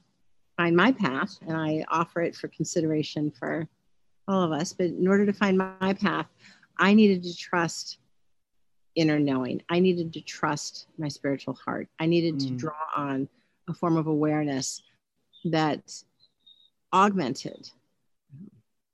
[0.55, 3.67] find my path and i offer it for consideration for
[4.27, 6.27] all of us but in order to find my path
[6.77, 7.99] i needed to trust
[8.95, 12.47] inner knowing i needed to trust my spiritual heart i needed mm.
[12.47, 13.27] to draw on
[13.69, 14.81] a form of awareness
[15.45, 16.03] that
[16.93, 17.69] augmented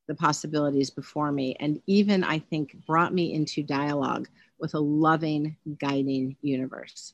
[0.07, 4.27] the possibilities before me and even i think brought me into dialogue
[4.63, 7.13] with a loving guiding universe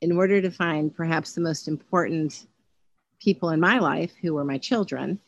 [0.00, 2.46] in order to find perhaps the most important
[3.20, 5.18] people in my life who were my children,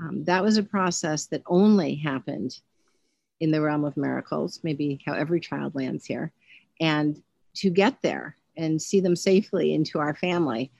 [0.00, 2.58] um, that was a process that only happened
[3.38, 6.32] in the realm of miracles, maybe how every child lands here.
[6.80, 7.22] And
[7.56, 10.72] to get there and see them safely into our family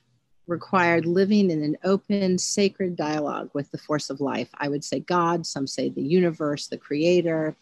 [0.48, 4.48] required living in an open, sacred dialogue with the force of life.
[4.58, 7.54] I would say God, some say the universe, the creator,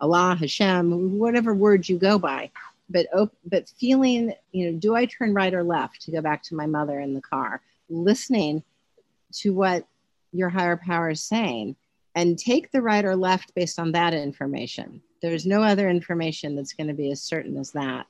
[0.00, 2.50] Allah, Hashem, whatever word you go by.
[2.90, 3.06] But,
[3.44, 6.66] but feeling, you know, do I turn right or left to go back to my
[6.66, 7.60] mother in the car?
[7.90, 8.62] Listening
[9.34, 9.86] to what
[10.32, 11.76] your higher power is saying
[12.14, 15.02] and take the right or left based on that information.
[15.20, 18.06] There's no other information that's going to be as certain as that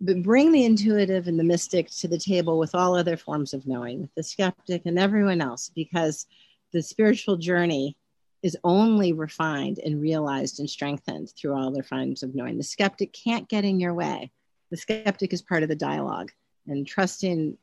[0.00, 3.66] but bring the intuitive and the mystic to the table with all other forms of
[3.66, 6.26] knowing, with the skeptic and everyone else, because
[6.72, 7.96] the spiritual journey
[8.42, 12.56] is only refined and realized and strengthened through all other forms of knowing.
[12.56, 14.30] The skeptic can't get in your way.
[14.70, 16.30] The skeptic is part of the dialogue
[16.66, 17.58] and trusting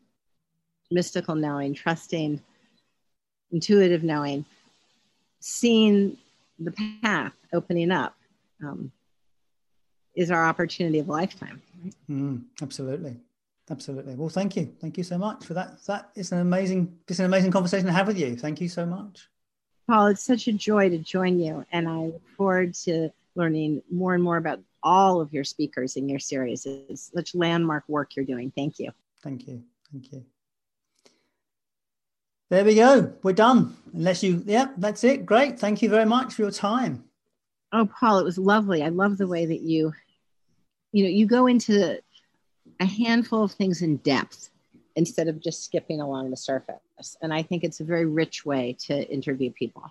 [0.91, 2.41] mystical knowing, trusting
[3.51, 4.45] intuitive knowing,
[5.39, 6.17] seeing
[6.59, 6.71] the
[7.01, 8.15] path opening up
[8.63, 8.91] um,
[10.15, 11.61] is our opportunity of a lifetime.
[12.09, 13.15] Mm, absolutely.
[13.69, 14.15] Absolutely.
[14.15, 14.73] Well, thank you.
[14.79, 15.83] Thank you so much for that.
[15.85, 18.35] That is an amazing, it's an amazing conversation to have with you.
[18.35, 19.27] Thank you so much.
[19.87, 21.65] Paul, it's such a joy to join you.
[21.71, 26.09] And I look forward to learning more and more about all of your speakers in
[26.09, 26.65] your series.
[26.65, 28.51] It's such landmark work you're doing.
[28.55, 28.91] Thank you.
[29.23, 29.63] Thank you.
[29.91, 30.25] Thank you.
[32.49, 33.13] There we go.
[33.23, 33.75] We're done.
[33.93, 35.25] Unless you, yeah, that's it.
[35.25, 35.59] Great.
[35.59, 37.03] Thank you very much for your time.
[37.73, 38.83] Oh, Paul, it was lovely.
[38.83, 39.93] I love the way that you
[40.91, 41.99] you know, you go into
[42.79, 44.49] a handful of things in depth
[44.97, 47.15] instead of just skipping along the surface.
[47.21, 49.83] And I think it's a very rich way to interview people.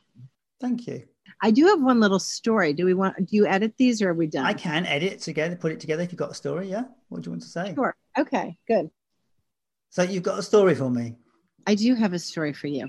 [0.60, 1.04] Thank you.
[1.40, 2.72] I do have one little story.
[2.72, 4.44] Do we want do you edit these or are we done?
[4.44, 6.84] I can edit together, put it together if you've got a story, yeah.
[7.08, 7.74] What do you want to say?
[7.74, 7.94] Sure.
[8.18, 8.90] Okay, good.
[9.90, 11.14] So you've got a story for me.
[11.66, 12.88] I do have a story for you.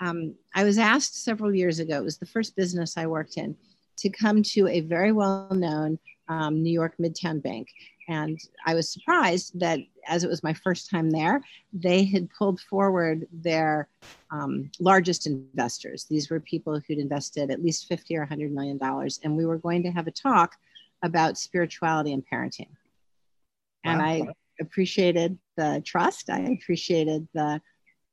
[0.00, 3.56] Um, I was asked several years ago, it was the first business I worked in,
[3.98, 5.98] to come to a very well known
[6.28, 7.68] um, New York Midtown Bank.
[8.08, 11.42] And I was surprised that as it was my first time there,
[11.72, 13.88] they had pulled forward their
[14.30, 16.04] um, largest investors.
[16.04, 19.20] These were people who'd invested at least 50 or 100 million dollars.
[19.24, 20.56] And we were going to have a talk
[21.02, 22.68] about spirituality and parenting.
[23.84, 24.06] And wow.
[24.06, 24.22] I
[24.60, 27.60] appreciated the trust, I appreciated the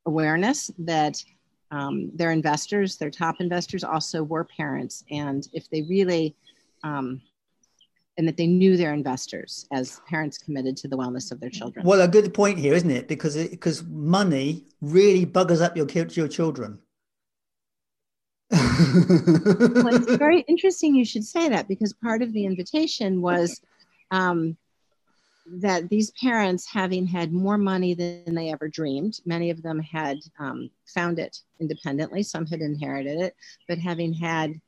[0.06, 1.22] awareness that
[1.70, 5.04] um, their investors, their top investors, also were parents.
[5.10, 6.36] And if they really
[6.84, 7.22] um,
[8.18, 11.84] and that they knew their investors as parents committed to the wellness of their children.
[11.86, 13.08] Well, a good point here, isn't it?
[13.08, 16.78] Because it, because money really buggers up your your children.
[18.50, 23.62] well, it's very interesting you should say that because part of the invitation was
[24.10, 24.58] um,
[25.46, 30.18] that these parents, having had more money than they ever dreamed, many of them had
[30.38, 33.34] um, found it independently, some had inherited it,
[33.68, 34.60] but having had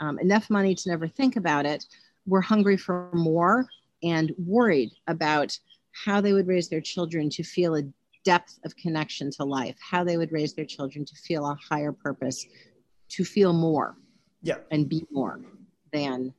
[0.00, 1.84] um, enough money to never think about it,
[2.26, 3.66] were hungry for more
[4.02, 5.56] and worried about
[6.04, 7.82] how they would raise their children to feel a
[8.24, 11.92] depth of connection to life, how they would raise their children to feel a higher
[11.92, 12.44] purpose,
[13.08, 13.96] to feel more
[14.42, 14.56] yeah.
[14.70, 15.40] and be more
[15.92, 16.34] than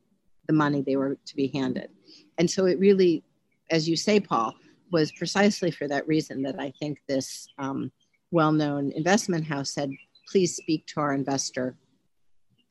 [0.47, 1.89] the money they were to be handed.
[2.37, 3.23] And so it really,
[3.71, 4.53] as you say, Paul,
[4.91, 7.91] was precisely for that reason that I think this um,
[8.31, 9.91] well known investment house said,
[10.29, 11.75] please speak to our investor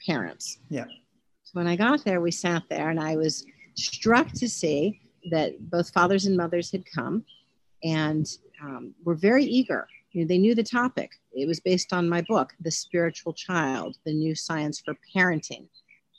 [0.06, 0.58] parents.
[0.68, 0.84] Yeah
[1.56, 3.46] when I got there, we sat there and I was
[3.76, 5.00] struck to see
[5.30, 7.24] that both fathers and mothers had come
[7.82, 8.26] and
[8.62, 9.88] um, were very eager.
[10.12, 11.12] You know, they knew the topic.
[11.32, 15.66] It was based on my book, The Spiritual Child, the new science for parenting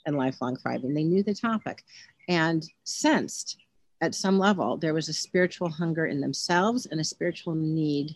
[0.06, 0.92] and lifelong thriving.
[0.92, 1.84] They knew the topic
[2.28, 3.58] and sensed
[4.00, 8.14] at some level there was a spiritual hunger in themselves and a spiritual need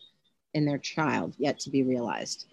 [0.54, 2.46] in their child yet to be realized.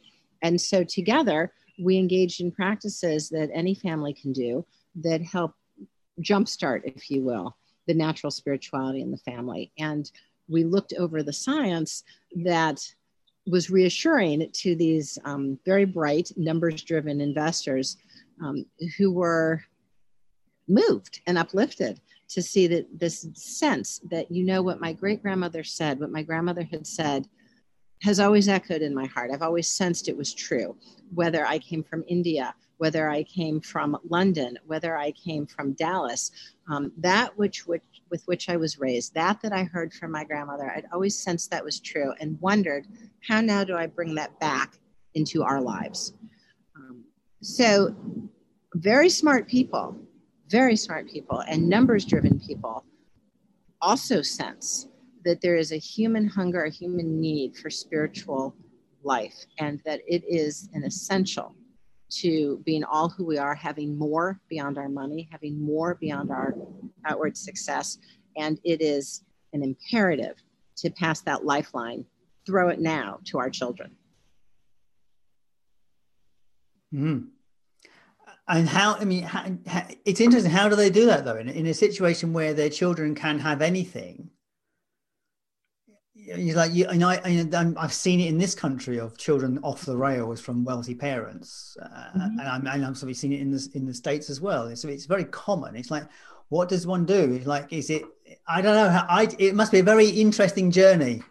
[0.43, 4.65] And so together, we engaged in practices that any family can do
[4.95, 5.53] that help
[6.21, 7.55] jumpstart, if you will,
[7.87, 9.71] the natural spirituality in the family.
[9.77, 10.09] And
[10.47, 12.03] we looked over the science
[12.43, 12.81] that
[13.47, 17.97] was reassuring to these um, very bright, numbers driven investors
[18.43, 18.65] um,
[18.97, 19.63] who were
[20.67, 21.99] moved and uplifted
[22.29, 26.21] to see that this sense that you know what my great grandmother said, what my
[26.21, 27.27] grandmother had said
[28.01, 29.31] has always echoed in my heart.
[29.31, 30.75] I've always sensed it was true,
[31.13, 36.31] whether I came from India, whether I came from London, whether I came from Dallas.
[36.69, 40.23] Um, that which, which with which I was raised, that that I heard from my
[40.23, 42.87] grandmother, I'd always sensed that was true and wondered
[43.27, 44.79] how now do I bring that back
[45.13, 46.13] into our lives.
[46.75, 47.03] Um,
[47.41, 47.95] so,
[48.75, 49.97] very smart people,
[50.47, 52.85] very smart people, and numbers driven people
[53.81, 54.87] also sense
[55.25, 58.55] that there is a human hunger, a human need for spiritual
[59.03, 61.55] life, and that it is an essential
[62.09, 66.55] to being all who we are, having more beyond our money, having more beyond our
[67.05, 67.99] outward success.
[68.35, 70.35] And it is an imperative
[70.77, 72.05] to pass that lifeline,
[72.45, 73.95] throw it now to our children.
[76.93, 77.27] Mm.
[78.47, 80.51] And how, I mean, how, how, it's interesting.
[80.51, 81.35] How do they do that though?
[81.35, 84.31] In, in a situation where their children can have anything,
[86.35, 89.85] He's like, you, and I, and I've seen it in this country of children off
[89.85, 92.39] the rails from wealthy parents, uh, mm-hmm.
[92.39, 94.75] and I'm, and I'm sort of seen it in the in the states as well.
[94.75, 95.75] So it's very common.
[95.75, 96.03] It's like,
[96.49, 97.33] what does one do?
[97.33, 98.03] It's like, is it?
[98.47, 98.89] I don't know.
[98.89, 101.23] How, I it must be a very interesting journey.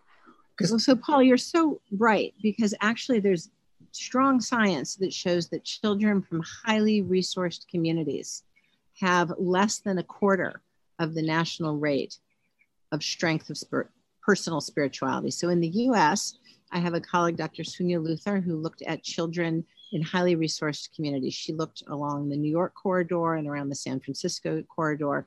[0.56, 3.50] Because well, so Paul, you're so right because actually there's
[3.92, 8.42] strong science that shows that children from highly resourced communities
[9.00, 10.60] have less than a quarter
[10.98, 12.18] of the national rate
[12.90, 13.88] of strength of spirit
[14.28, 15.30] personal spirituality.
[15.30, 16.34] So in the US,
[16.70, 17.62] I have a colleague, Dr.
[17.62, 21.32] Suniya Luthar, who looked at children in highly resourced communities.
[21.32, 25.26] She looked along the New York corridor and around the San Francisco corridor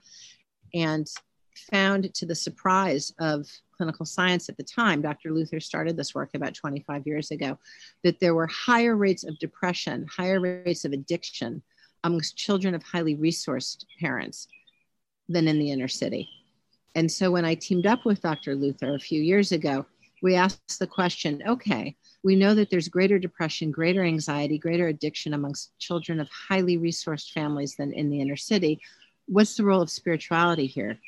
[0.75, 1.07] and
[1.71, 5.31] found to the surprise of clinical science at the time, Dr.
[5.31, 7.57] Luthar started this work about 25 years ago,
[8.03, 11.63] that there were higher rates of depression, higher rates of addiction
[12.03, 14.47] amongst children of highly resourced parents
[15.27, 16.29] than in the inner city.
[16.95, 18.55] And so when I teamed up with Dr.
[18.55, 19.85] Luthar a few years ago,
[20.21, 25.33] we asked the question okay, we know that there's greater depression, greater anxiety, greater addiction
[25.33, 28.79] amongst children of highly resourced families than in the inner city.
[29.27, 30.99] What's the role of spirituality here?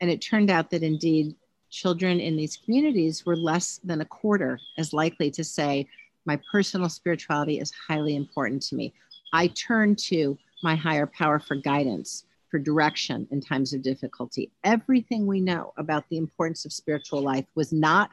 [0.00, 1.34] And it turned out that indeed,
[1.70, 5.88] children in these communities were less than a quarter as likely to say,
[6.26, 8.92] My personal spirituality is highly important to me.
[9.32, 14.52] I turn to my higher power for guidance for direction in times of difficulty.
[14.62, 18.10] Everything we know about the importance of spiritual life was not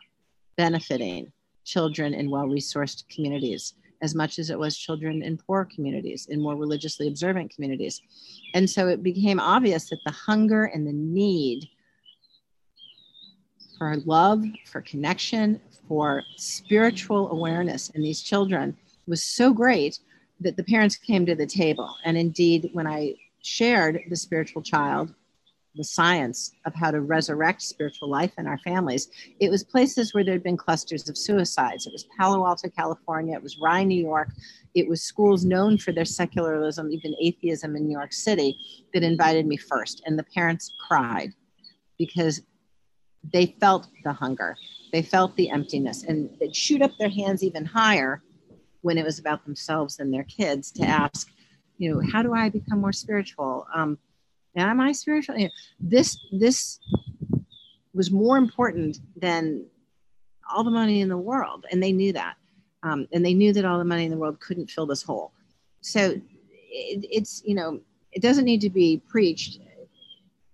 [0.56, 1.30] benefiting
[1.66, 6.42] children in well resourced communities as much as it was children in poor communities, in
[6.42, 8.02] more religiously observant communities.
[8.54, 11.68] And so it became obvious that the hunger and the need
[13.78, 20.00] for love, for connection, for spiritual awareness in these children was so great
[20.40, 21.94] that the parents came to the table.
[22.06, 25.14] And indeed, when I shared the spiritual child,
[25.76, 29.10] the science of how to resurrect spiritual life in our families,
[29.40, 31.86] it was places where there had been clusters of suicides.
[31.86, 33.36] It was Palo Alto, California.
[33.36, 34.30] It was Rye, New York.
[34.74, 38.58] It was schools known for their secularism, even atheism in New York City,
[38.94, 40.02] that invited me first.
[40.06, 41.34] And the parents cried
[41.98, 42.42] because
[43.32, 44.56] they felt the hunger,
[44.92, 48.24] they felt the emptiness, and they'd shoot up their hands even higher
[48.82, 51.30] when it was about themselves and their kids to ask,
[51.80, 53.66] you know how do i become more spiritual?
[53.74, 53.98] Um
[54.56, 55.38] am i spiritual?
[55.38, 56.80] You know, this this
[57.94, 59.66] was more important than
[60.52, 62.36] all the money in the world and they knew that.
[62.82, 65.34] Um, and they knew that all the money in the world couldn't fill this hole.
[65.82, 66.22] So it,
[67.18, 67.80] it's you know
[68.12, 69.60] it doesn't need to be preached.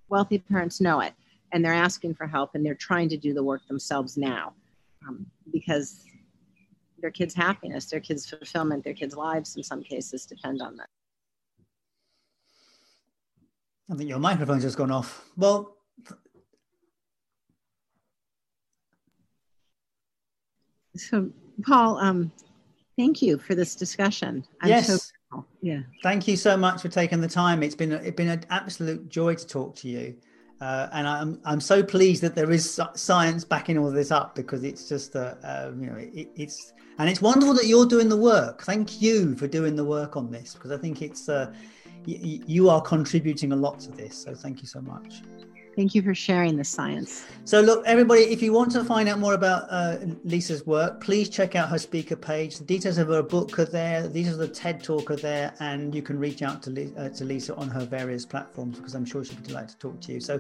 [0.10, 1.14] Wealthy parents know it
[1.52, 4.54] and they're asking for help and they're trying to do the work themselves now
[5.08, 6.04] um, because
[7.00, 10.90] their kids happiness their kids fulfillment their kids lives in some cases depend on that
[13.90, 15.30] I think your microphone's just gone off.
[15.38, 15.78] Well,
[20.96, 21.30] so
[21.64, 22.32] Paul, um,
[22.98, 24.44] thank you for this discussion.
[24.62, 24.88] I'm yes.
[24.88, 25.82] So yeah.
[26.04, 27.62] Thank you so much for taking the time.
[27.64, 30.16] It's been it's been an absolute joy to talk to you,
[30.62, 34.64] uh, and I'm I'm so pleased that there is science backing all this up because
[34.64, 38.18] it's just a, uh, you know it, it's and it's wonderful that you're doing the
[38.18, 38.64] work.
[38.64, 41.54] Thank you for doing the work on this because I think it's uh,
[42.06, 44.16] you are contributing a lot to this.
[44.16, 45.22] So thank you so much.
[45.76, 47.26] Thank you for sharing the science.
[47.44, 51.28] So, look, everybody, if you want to find out more about uh, Lisa's work, please
[51.28, 52.58] check out her speaker page.
[52.60, 54.08] The details of her book are there.
[54.08, 57.26] These are the TED Talk are there, and you can reach out to, uh, to
[57.26, 60.22] Lisa on her various platforms because I'm sure she'd be delighted to talk to you.
[60.22, 60.40] So,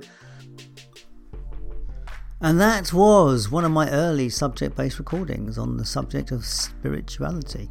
[2.40, 7.70] and that was one of my early subject based recordings on the subject of spirituality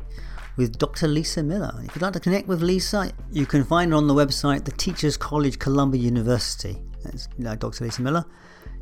[0.56, 1.08] with Dr.
[1.08, 1.74] Lisa Miller.
[1.84, 4.72] If you'd like to connect with Lisa, you can find her on the website, the
[4.72, 6.78] Teachers College, Columbia University.
[7.02, 7.26] That's
[7.58, 7.84] Dr.
[7.84, 8.24] Lisa Miller.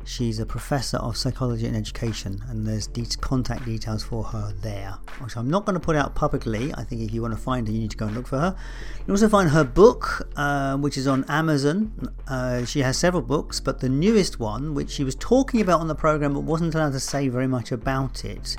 [0.05, 4.97] She's a professor of psychology and education, and there's de- contact details for her there,
[5.19, 6.73] which I'm not going to put out publicly.
[6.73, 8.37] I think if you want to find her, you need to go and look for
[8.37, 8.55] her.
[8.97, 12.13] You can also find her book, uh, which is on Amazon.
[12.27, 15.87] Uh, she has several books, but the newest one, which she was talking about on
[15.87, 18.57] the program but wasn't allowed to say very much about it,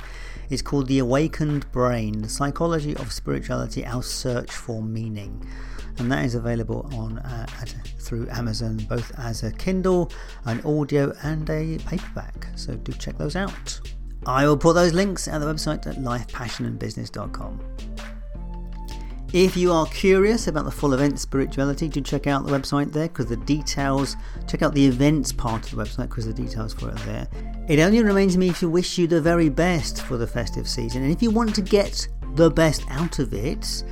[0.51, 5.47] it's called The Awakened Brain The Psychology of Spirituality Our Search for Meaning.
[5.99, 7.47] and that is available on uh,
[8.01, 10.11] through Amazon both as a Kindle,
[10.45, 12.49] an audio, and a paperback.
[12.57, 13.81] So do check those out.
[14.27, 17.61] I will put those links at the website at lifepassionandbusiness.com.
[19.35, 23.09] If you are curious about the full event spirituality, do check out the website there
[23.09, 24.15] because the details,
[24.47, 27.29] check out the events part of the website because the details for it are there.
[27.69, 31.03] It only remains me to wish you the very best for the festive season.
[31.03, 32.07] And if you want to get
[32.37, 33.83] the best out of it,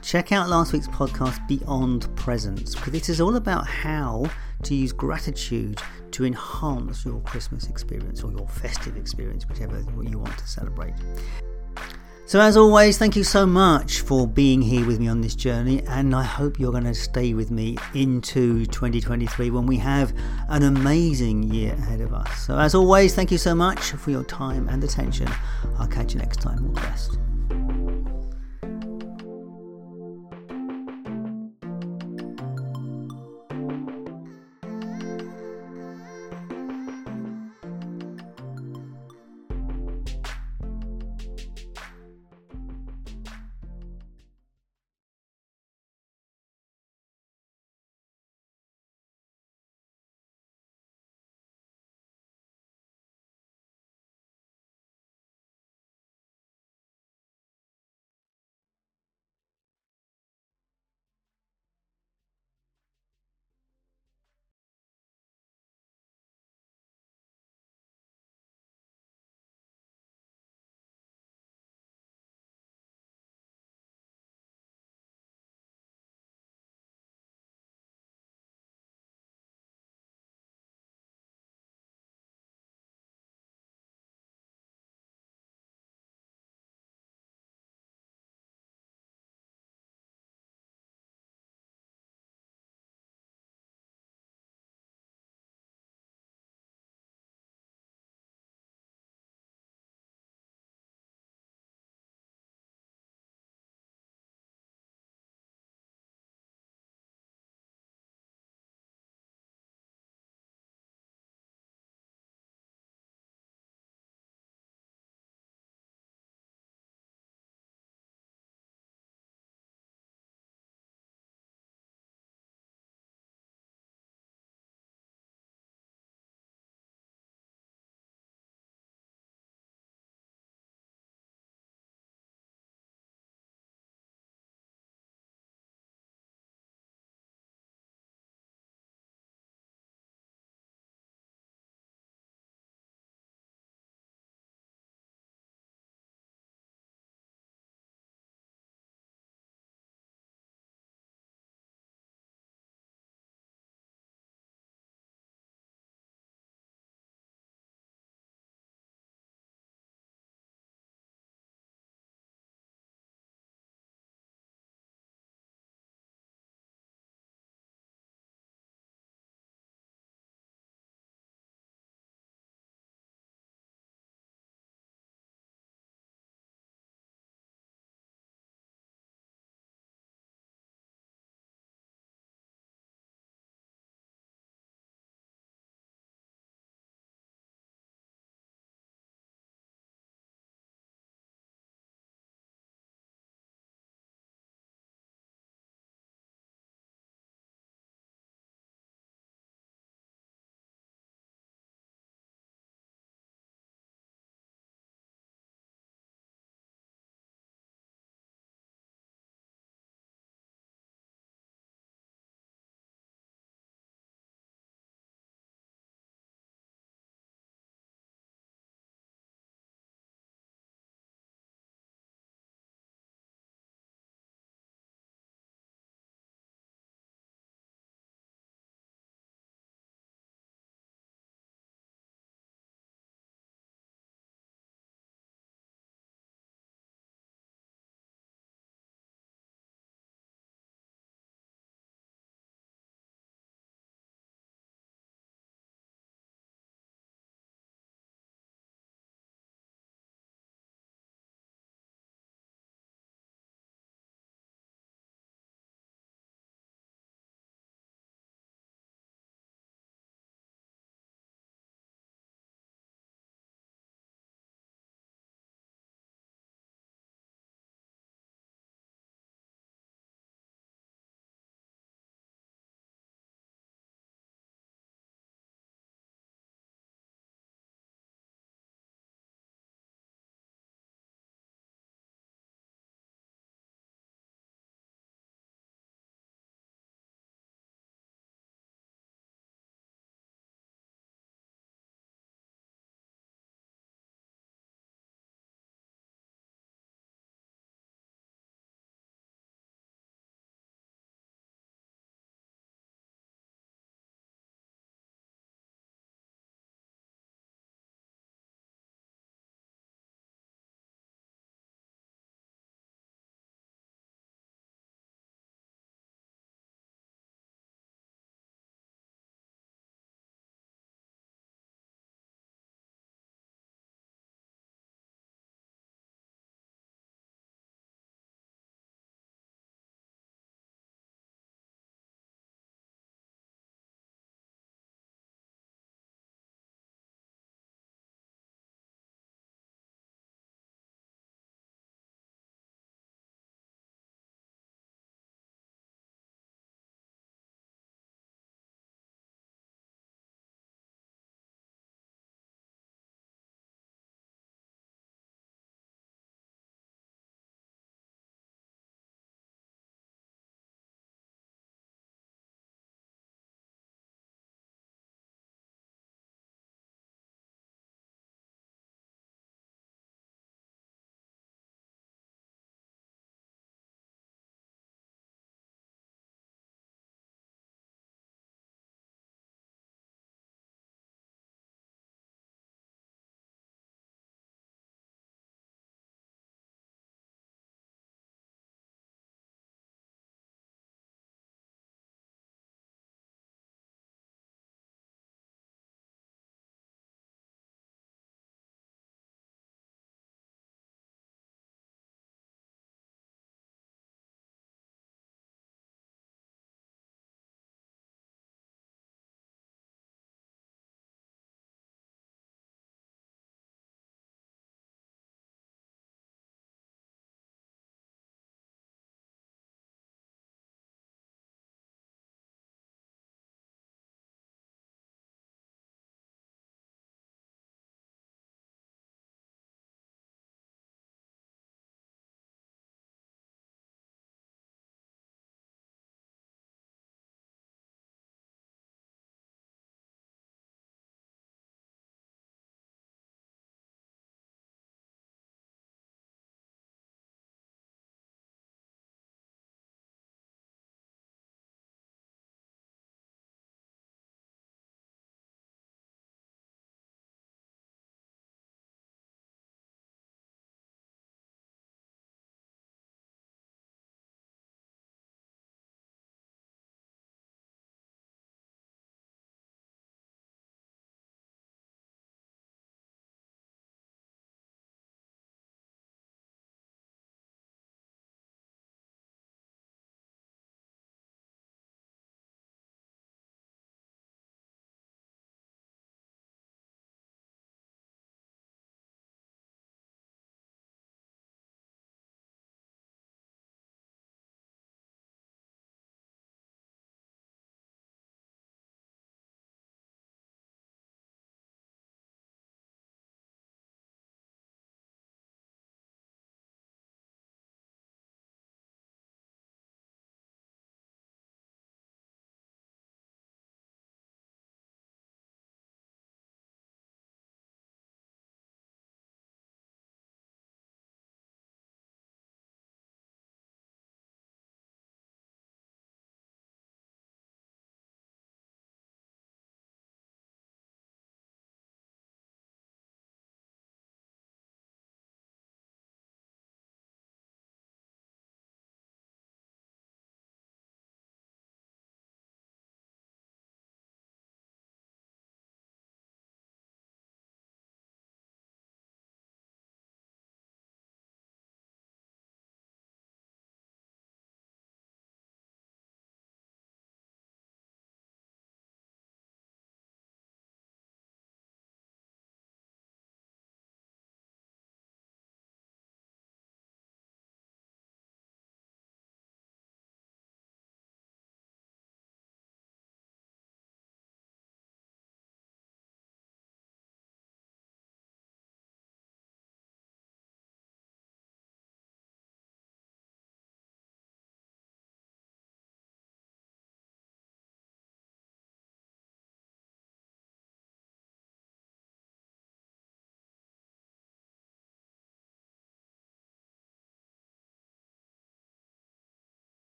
[0.00, 4.26] check out last week's podcast, Beyond Presents, because it is all about how
[4.62, 5.82] to use gratitude
[6.12, 10.94] to enhance your Christmas experience or your festive experience, whichever you want to celebrate.
[12.24, 15.82] So, as always, thank you so much for being here with me on this journey,
[15.88, 20.14] and I hope you're going to stay with me into 2023 when we have
[20.48, 22.46] an amazing year ahead of us.
[22.46, 25.28] So, as always, thank you so much for your time and attention.
[25.78, 26.64] I'll catch you next time.
[26.64, 27.21] All the best.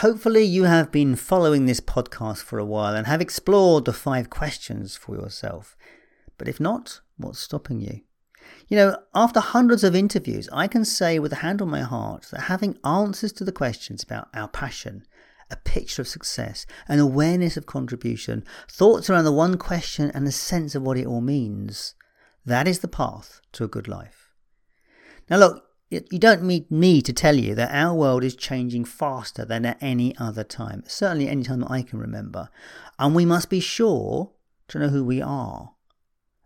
[0.00, 4.30] Hopefully, you have been following this podcast for a while and have explored the five
[4.30, 5.76] questions for yourself.
[6.38, 8.00] But if not, what's stopping you?
[8.68, 12.28] You know, after hundreds of interviews, I can say with a hand on my heart
[12.30, 15.04] that having answers to the questions about our passion,
[15.50, 20.32] a picture of success, an awareness of contribution, thoughts around the one question, and a
[20.32, 21.94] sense of what it all means,
[22.46, 24.30] that is the path to a good life.
[25.28, 29.44] Now, look, you don't need me to tell you that our world is changing faster
[29.44, 32.48] than at any other time, certainly any time that I can remember.
[32.98, 34.30] And we must be sure
[34.68, 35.72] to know who we are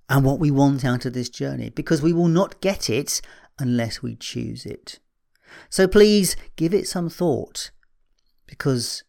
[0.08, 3.20] and what we want out of this journey because we will not get it
[3.58, 4.98] unless we choose it.
[5.68, 7.70] So please give it some thought
[8.46, 9.04] because,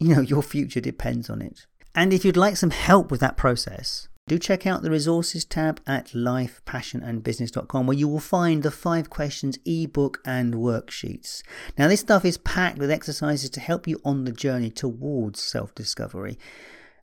[0.00, 1.66] you know, your future depends on it.
[1.94, 5.80] And if you'd like some help with that process, do check out the resources tab
[5.86, 11.44] at lifepassionandbusiness.com where you will find the five questions ebook and worksheets.
[11.78, 15.72] Now, this stuff is packed with exercises to help you on the journey towards self
[15.76, 16.40] discovery,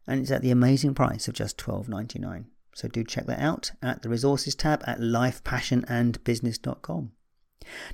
[0.05, 2.43] and it's at the amazing price of just $12.99.
[2.75, 7.11] So do check that out at the resources tab at lifepassionandbusiness.com.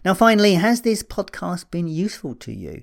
[0.03, 2.81] Now, finally, has this podcast been useful to you?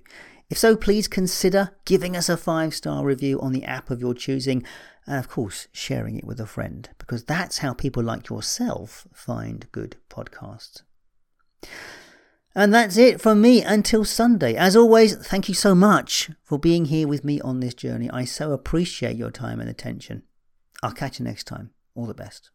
[0.48, 4.14] If so, please consider giving us a five star review on the app of your
[4.14, 4.64] choosing,
[5.06, 9.70] and of course, sharing it with a friend, because that's how people like yourself find
[9.72, 10.82] good podcasts.
[12.54, 14.54] And that's it from me until Sunday.
[14.54, 18.08] As always, thank you so much for being here with me on this journey.
[18.10, 20.22] I so appreciate your time and attention.
[20.82, 21.70] I'll catch you next time.
[21.94, 22.50] All the best.